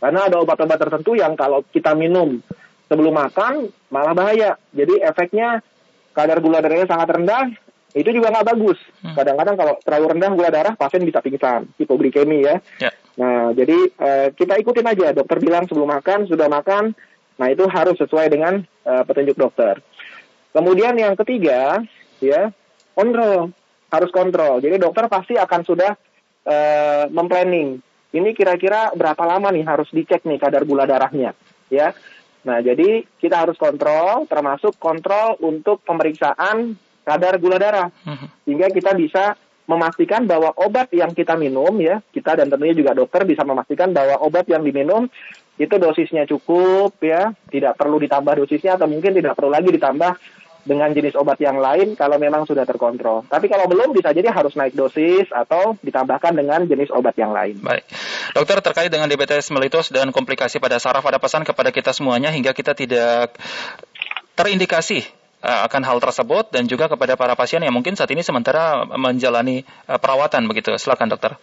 Karena 0.00 0.20
ada 0.28 0.40
obat-obat 0.40 0.80
tertentu 0.80 1.12
yang 1.12 1.36
kalau 1.36 1.60
kita 1.68 1.92
minum 1.92 2.40
sebelum 2.88 3.12
makan 3.12 3.68
malah 3.92 4.16
bahaya. 4.16 4.56
Jadi 4.72 5.00
efeknya 5.00 5.60
kadar 6.16 6.40
gula 6.40 6.64
darahnya 6.64 6.88
sangat 6.88 7.08
rendah, 7.20 7.44
itu 7.94 8.10
juga 8.14 8.30
nggak 8.30 8.48
bagus. 8.54 8.78
Hmm. 9.02 9.14
Kadang-kadang 9.18 9.56
kalau 9.58 9.74
terlalu 9.82 10.06
rendah 10.16 10.30
gula 10.30 10.50
darah, 10.50 10.74
pasien 10.78 11.02
bisa 11.02 11.18
pingsan, 11.18 11.70
hipoglikemi 11.76 12.46
ya. 12.46 12.62
ya. 12.78 12.90
Nah, 13.18 13.50
jadi 13.52 13.78
uh, 13.98 14.28
kita 14.32 14.54
ikutin 14.62 14.86
aja. 14.86 15.12
Dokter 15.12 15.42
bilang 15.42 15.66
sebelum 15.66 15.90
makan, 15.90 16.30
sudah 16.30 16.46
makan, 16.46 16.94
nah 17.36 17.48
itu 17.50 17.66
harus 17.66 17.98
sesuai 17.98 18.30
dengan 18.30 18.62
uh, 18.86 19.02
petunjuk 19.02 19.34
dokter. 19.34 19.82
Kemudian 20.54 20.94
yang 20.98 21.14
ketiga, 21.18 21.82
ya 22.22 22.50
kontrol 22.94 23.54
harus 23.90 24.10
kontrol. 24.14 24.62
Jadi 24.62 24.76
dokter 24.78 25.10
pasti 25.10 25.34
akan 25.34 25.60
sudah 25.66 25.90
uh, 26.46 27.04
memplanning. 27.10 27.82
Ini 28.10 28.34
kira-kira 28.34 28.90
berapa 28.94 29.22
lama 29.22 29.54
nih 29.54 29.66
harus 29.66 29.86
dicek 29.94 30.26
nih 30.26 30.38
kadar 30.38 30.66
gula 30.66 30.82
darahnya, 30.86 31.34
ya. 31.70 31.94
Nah, 32.40 32.58
jadi 32.64 33.04
kita 33.20 33.46
harus 33.46 33.54
kontrol, 33.60 34.24
termasuk 34.26 34.80
kontrol 34.80 35.36
untuk 35.44 35.84
pemeriksaan 35.84 36.74
kadar 37.10 37.34
gula 37.42 37.58
darah, 37.58 37.88
mhm. 38.06 38.26
sehingga 38.46 38.70
kita 38.70 38.94
bisa 38.94 39.34
memastikan 39.70 40.26
bahwa 40.26 40.50
obat 40.58 40.90
yang 40.90 41.14
kita 41.14 41.38
minum 41.38 41.70
ya, 41.78 42.02
kita 42.10 42.34
dan 42.34 42.50
tentunya 42.50 42.74
juga 42.74 42.94
dokter 42.94 43.22
bisa 43.22 43.46
memastikan 43.46 43.94
bahwa 43.94 44.18
obat 44.18 44.46
yang 44.50 44.66
diminum 44.66 45.06
itu 45.60 45.74
dosisnya 45.78 46.26
cukup 46.26 46.98
ya, 46.98 47.30
tidak 47.50 47.78
perlu 47.78 48.02
ditambah 48.02 48.42
dosisnya 48.42 48.74
atau 48.74 48.90
mungkin 48.90 49.14
tidak 49.14 49.38
perlu 49.38 49.54
lagi 49.54 49.70
ditambah 49.70 50.12
dengan 50.60 50.92
jenis 50.92 51.16
obat 51.16 51.40
yang 51.40 51.56
lain 51.56 51.96
kalau 51.96 52.20
memang 52.20 52.44
sudah 52.44 52.68
terkontrol. 52.68 53.24
Tapi 53.28 53.48
kalau 53.48 53.64
belum 53.64 53.96
bisa 53.96 54.12
jadi 54.12 54.28
harus 54.28 54.52
naik 54.56 54.76
dosis 54.76 55.28
atau 55.32 55.76
ditambahkan 55.80 56.36
dengan 56.36 56.60
jenis 56.68 56.92
obat 56.92 57.16
yang 57.16 57.32
lain. 57.32 57.60
Baik. 57.64 57.84
Dokter 58.36 58.60
terkait 58.60 58.90
dengan 58.92 59.08
diabetes 59.08 59.48
mellitus 59.48 59.88
dan 59.88 60.12
komplikasi 60.12 60.60
pada 60.60 60.76
saraf 60.76 61.04
ada 61.04 61.16
pesan 61.16 61.48
kepada 61.48 61.72
kita 61.72 61.96
semuanya 61.96 62.28
hingga 62.28 62.52
kita 62.52 62.76
tidak 62.76 63.36
terindikasi 64.36 65.04
akan 65.40 65.82
hal 65.88 65.98
tersebut 66.04 66.52
dan 66.52 66.68
juga 66.68 66.92
kepada 66.92 67.16
para 67.16 67.32
pasien 67.32 67.64
yang 67.64 67.72
mungkin 67.72 67.96
saat 67.96 68.12
ini 68.12 68.20
sementara 68.20 68.84
menjalani 68.84 69.64
uh, 69.88 69.96
perawatan 69.96 70.44
begitu. 70.44 70.76
Silakan 70.76 71.08
dokter. 71.08 71.40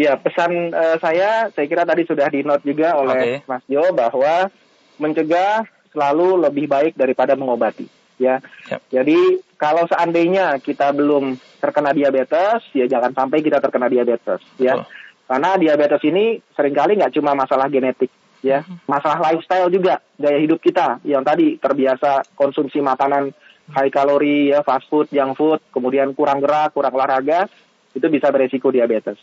Ya, 0.00 0.16
pesan 0.16 0.72
uh, 0.72 0.96
saya 0.96 1.52
saya 1.52 1.66
kira 1.68 1.84
tadi 1.84 2.08
sudah 2.08 2.24
di 2.32 2.40
note 2.40 2.64
juga 2.64 2.96
oleh 2.96 3.44
okay. 3.44 3.48
Mas 3.48 3.64
Jo 3.68 3.92
bahwa 3.92 4.48
mencegah 4.96 5.68
selalu 5.92 6.40
lebih 6.40 6.70
baik 6.70 6.92
daripada 6.96 7.36
mengobati 7.36 7.84
ya. 8.16 8.40
Yep. 8.72 8.80
Jadi 8.88 9.18
kalau 9.60 9.84
seandainya 9.84 10.56
kita 10.64 10.96
belum 10.96 11.36
terkena 11.60 11.92
diabetes, 11.92 12.64
ya 12.72 12.88
jangan 12.88 13.12
sampai 13.12 13.44
kita 13.44 13.60
terkena 13.60 13.92
diabetes 13.92 14.40
ya. 14.56 14.80
Oh. 14.80 14.86
Karena 15.28 15.60
diabetes 15.60 16.00
ini 16.08 16.40
sering 16.56 16.72
kali 16.72 16.96
nggak 16.96 17.12
cuma 17.12 17.36
masalah 17.36 17.68
genetik 17.68 18.08
ya, 18.40 18.64
mm-hmm. 18.64 18.88
masalah 18.88 19.18
lifestyle 19.30 19.68
juga, 19.72 20.00
gaya 20.16 20.38
hidup 20.40 20.60
kita 20.60 21.00
yang 21.04 21.24
tadi 21.24 21.56
terbiasa 21.60 22.24
konsumsi 22.36 22.80
makanan 22.80 23.32
high 23.70 23.92
kalori 23.92 24.50
ya, 24.50 24.66
fast 24.66 24.90
food, 24.90 25.06
junk 25.14 25.38
food, 25.38 25.60
kemudian 25.70 26.12
kurang 26.12 26.42
gerak, 26.42 26.74
kurang 26.74 26.92
olahraga, 26.96 27.46
itu 27.94 28.06
bisa 28.10 28.28
beresiko 28.30 28.70
diabetes. 28.74 29.18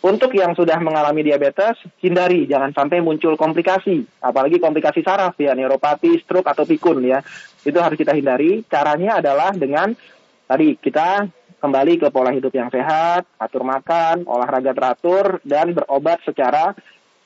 Untuk 0.00 0.32
yang 0.32 0.56
sudah 0.56 0.80
mengalami 0.80 1.20
diabetes, 1.20 1.76
hindari 2.00 2.48
jangan 2.48 2.72
sampai 2.72 3.04
muncul 3.04 3.36
komplikasi, 3.36 4.00
apalagi 4.24 4.56
komplikasi 4.56 5.04
saraf 5.04 5.36
ya, 5.36 5.52
neuropati, 5.52 6.16
stroke 6.24 6.48
atau 6.48 6.64
pikun 6.64 7.04
ya. 7.04 7.20
Itu 7.60 7.76
harus 7.84 8.00
kita 8.00 8.16
hindari. 8.16 8.64
Caranya 8.64 9.20
adalah 9.20 9.52
dengan 9.52 9.92
tadi 10.48 10.80
kita 10.80 11.28
kembali 11.60 12.00
ke 12.00 12.08
pola 12.08 12.32
hidup 12.32 12.48
yang 12.48 12.72
sehat, 12.72 13.28
atur 13.36 13.60
makan, 13.60 14.24
olahraga 14.24 14.72
teratur 14.72 15.44
dan 15.44 15.76
berobat 15.76 16.24
secara 16.24 16.72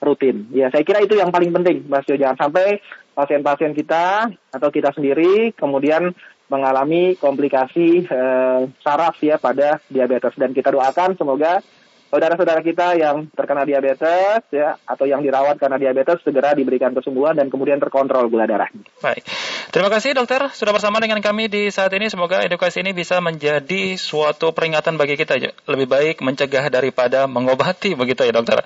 rutin. 0.04 0.46
Ya, 0.52 0.68
saya 0.68 0.84
kira 0.84 1.00
itu 1.00 1.16
yang 1.16 1.32
paling 1.32 1.50
penting, 1.50 1.88
Mas 1.88 2.04
Jo. 2.04 2.14
Jangan 2.14 2.36
sampai 2.36 2.78
pasien-pasien 3.16 3.72
kita 3.72 4.28
atau 4.52 4.68
kita 4.68 4.92
sendiri 4.92 5.54
kemudian 5.56 6.12
mengalami 6.52 7.16
komplikasi 7.16 8.04
eh, 8.04 8.60
saraf 8.84 9.16
ya 9.24 9.40
pada 9.40 9.80
diabetes 9.88 10.36
dan 10.36 10.52
kita 10.52 10.68
doakan 10.68 11.16
semoga 11.16 11.64
saudara-saudara 12.14 12.62
kita 12.62 12.94
yang 12.94 13.26
terkena 13.34 13.66
diabetes 13.66 14.46
ya 14.54 14.78
atau 14.86 15.02
yang 15.02 15.18
dirawat 15.18 15.58
karena 15.58 15.82
diabetes 15.82 16.22
segera 16.22 16.54
diberikan 16.54 16.94
kesembuhan 16.94 17.34
dan 17.34 17.50
kemudian 17.50 17.82
terkontrol 17.82 18.30
gula 18.30 18.46
darah. 18.46 18.70
Baik. 19.02 19.26
Terima 19.74 19.90
kasih 19.90 20.14
dokter 20.14 20.46
sudah 20.54 20.70
bersama 20.70 21.02
dengan 21.02 21.18
kami 21.18 21.50
di 21.50 21.74
saat 21.74 21.90
ini. 21.90 22.06
Semoga 22.06 22.46
edukasi 22.46 22.86
ini 22.86 22.94
bisa 22.94 23.18
menjadi 23.18 23.98
suatu 23.98 24.54
peringatan 24.54 24.94
bagi 24.94 25.18
kita 25.18 25.42
lebih 25.66 25.90
baik 25.90 26.22
mencegah 26.22 26.70
daripada 26.70 27.26
mengobati 27.26 27.98
begitu 27.98 28.22
ya 28.22 28.30
dokter. 28.30 28.62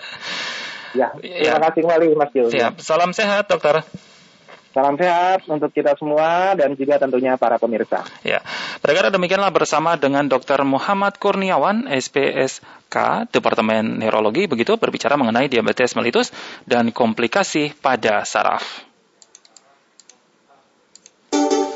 Ya, 0.97 1.13
terima 1.19 1.59
ya. 1.59 1.65
kasih 1.69 1.81
kembali 1.85 2.07
Mas 2.17 2.31
Gil. 2.33 2.47
Siap. 2.49 2.81
Salam 2.81 3.11
sehat 3.13 3.49
dokter. 3.51 3.85
Salam 4.73 4.95
sehat 4.95 5.49
untuk 5.51 5.73
kita 5.75 5.97
semua 5.99 6.55
dan 6.55 6.77
juga 6.79 7.01
tentunya 7.03 7.35
para 7.35 7.59
pemirsa. 7.59 8.05
Ya, 8.23 8.45
Berkata 8.79 9.11
demikianlah 9.11 9.51
bersama 9.51 9.99
dengan 9.99 10.31
Dr. 10.31 10.63
Muhammad 10.63 11.19
Kurniawan, 11.19 11.91
SPSK, 11.91 13.27
Departemen 13.35 13.99
Neurologi, 13.99 14.47
begitu 14.47 14.79
berbicara 14.79 15.19
mengenai 15.19 15.51
diabetes 15.51 15.99
mellitus 15.99 16.31
dan 16.63 16.95
komplikasi 16.95 17.75
pada 17.75 18.23
saraf. 18.23 18.87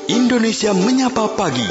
Indonesia 0.06 0.70
Menyapa 0.76 1.26
Pagi 1.34 1.68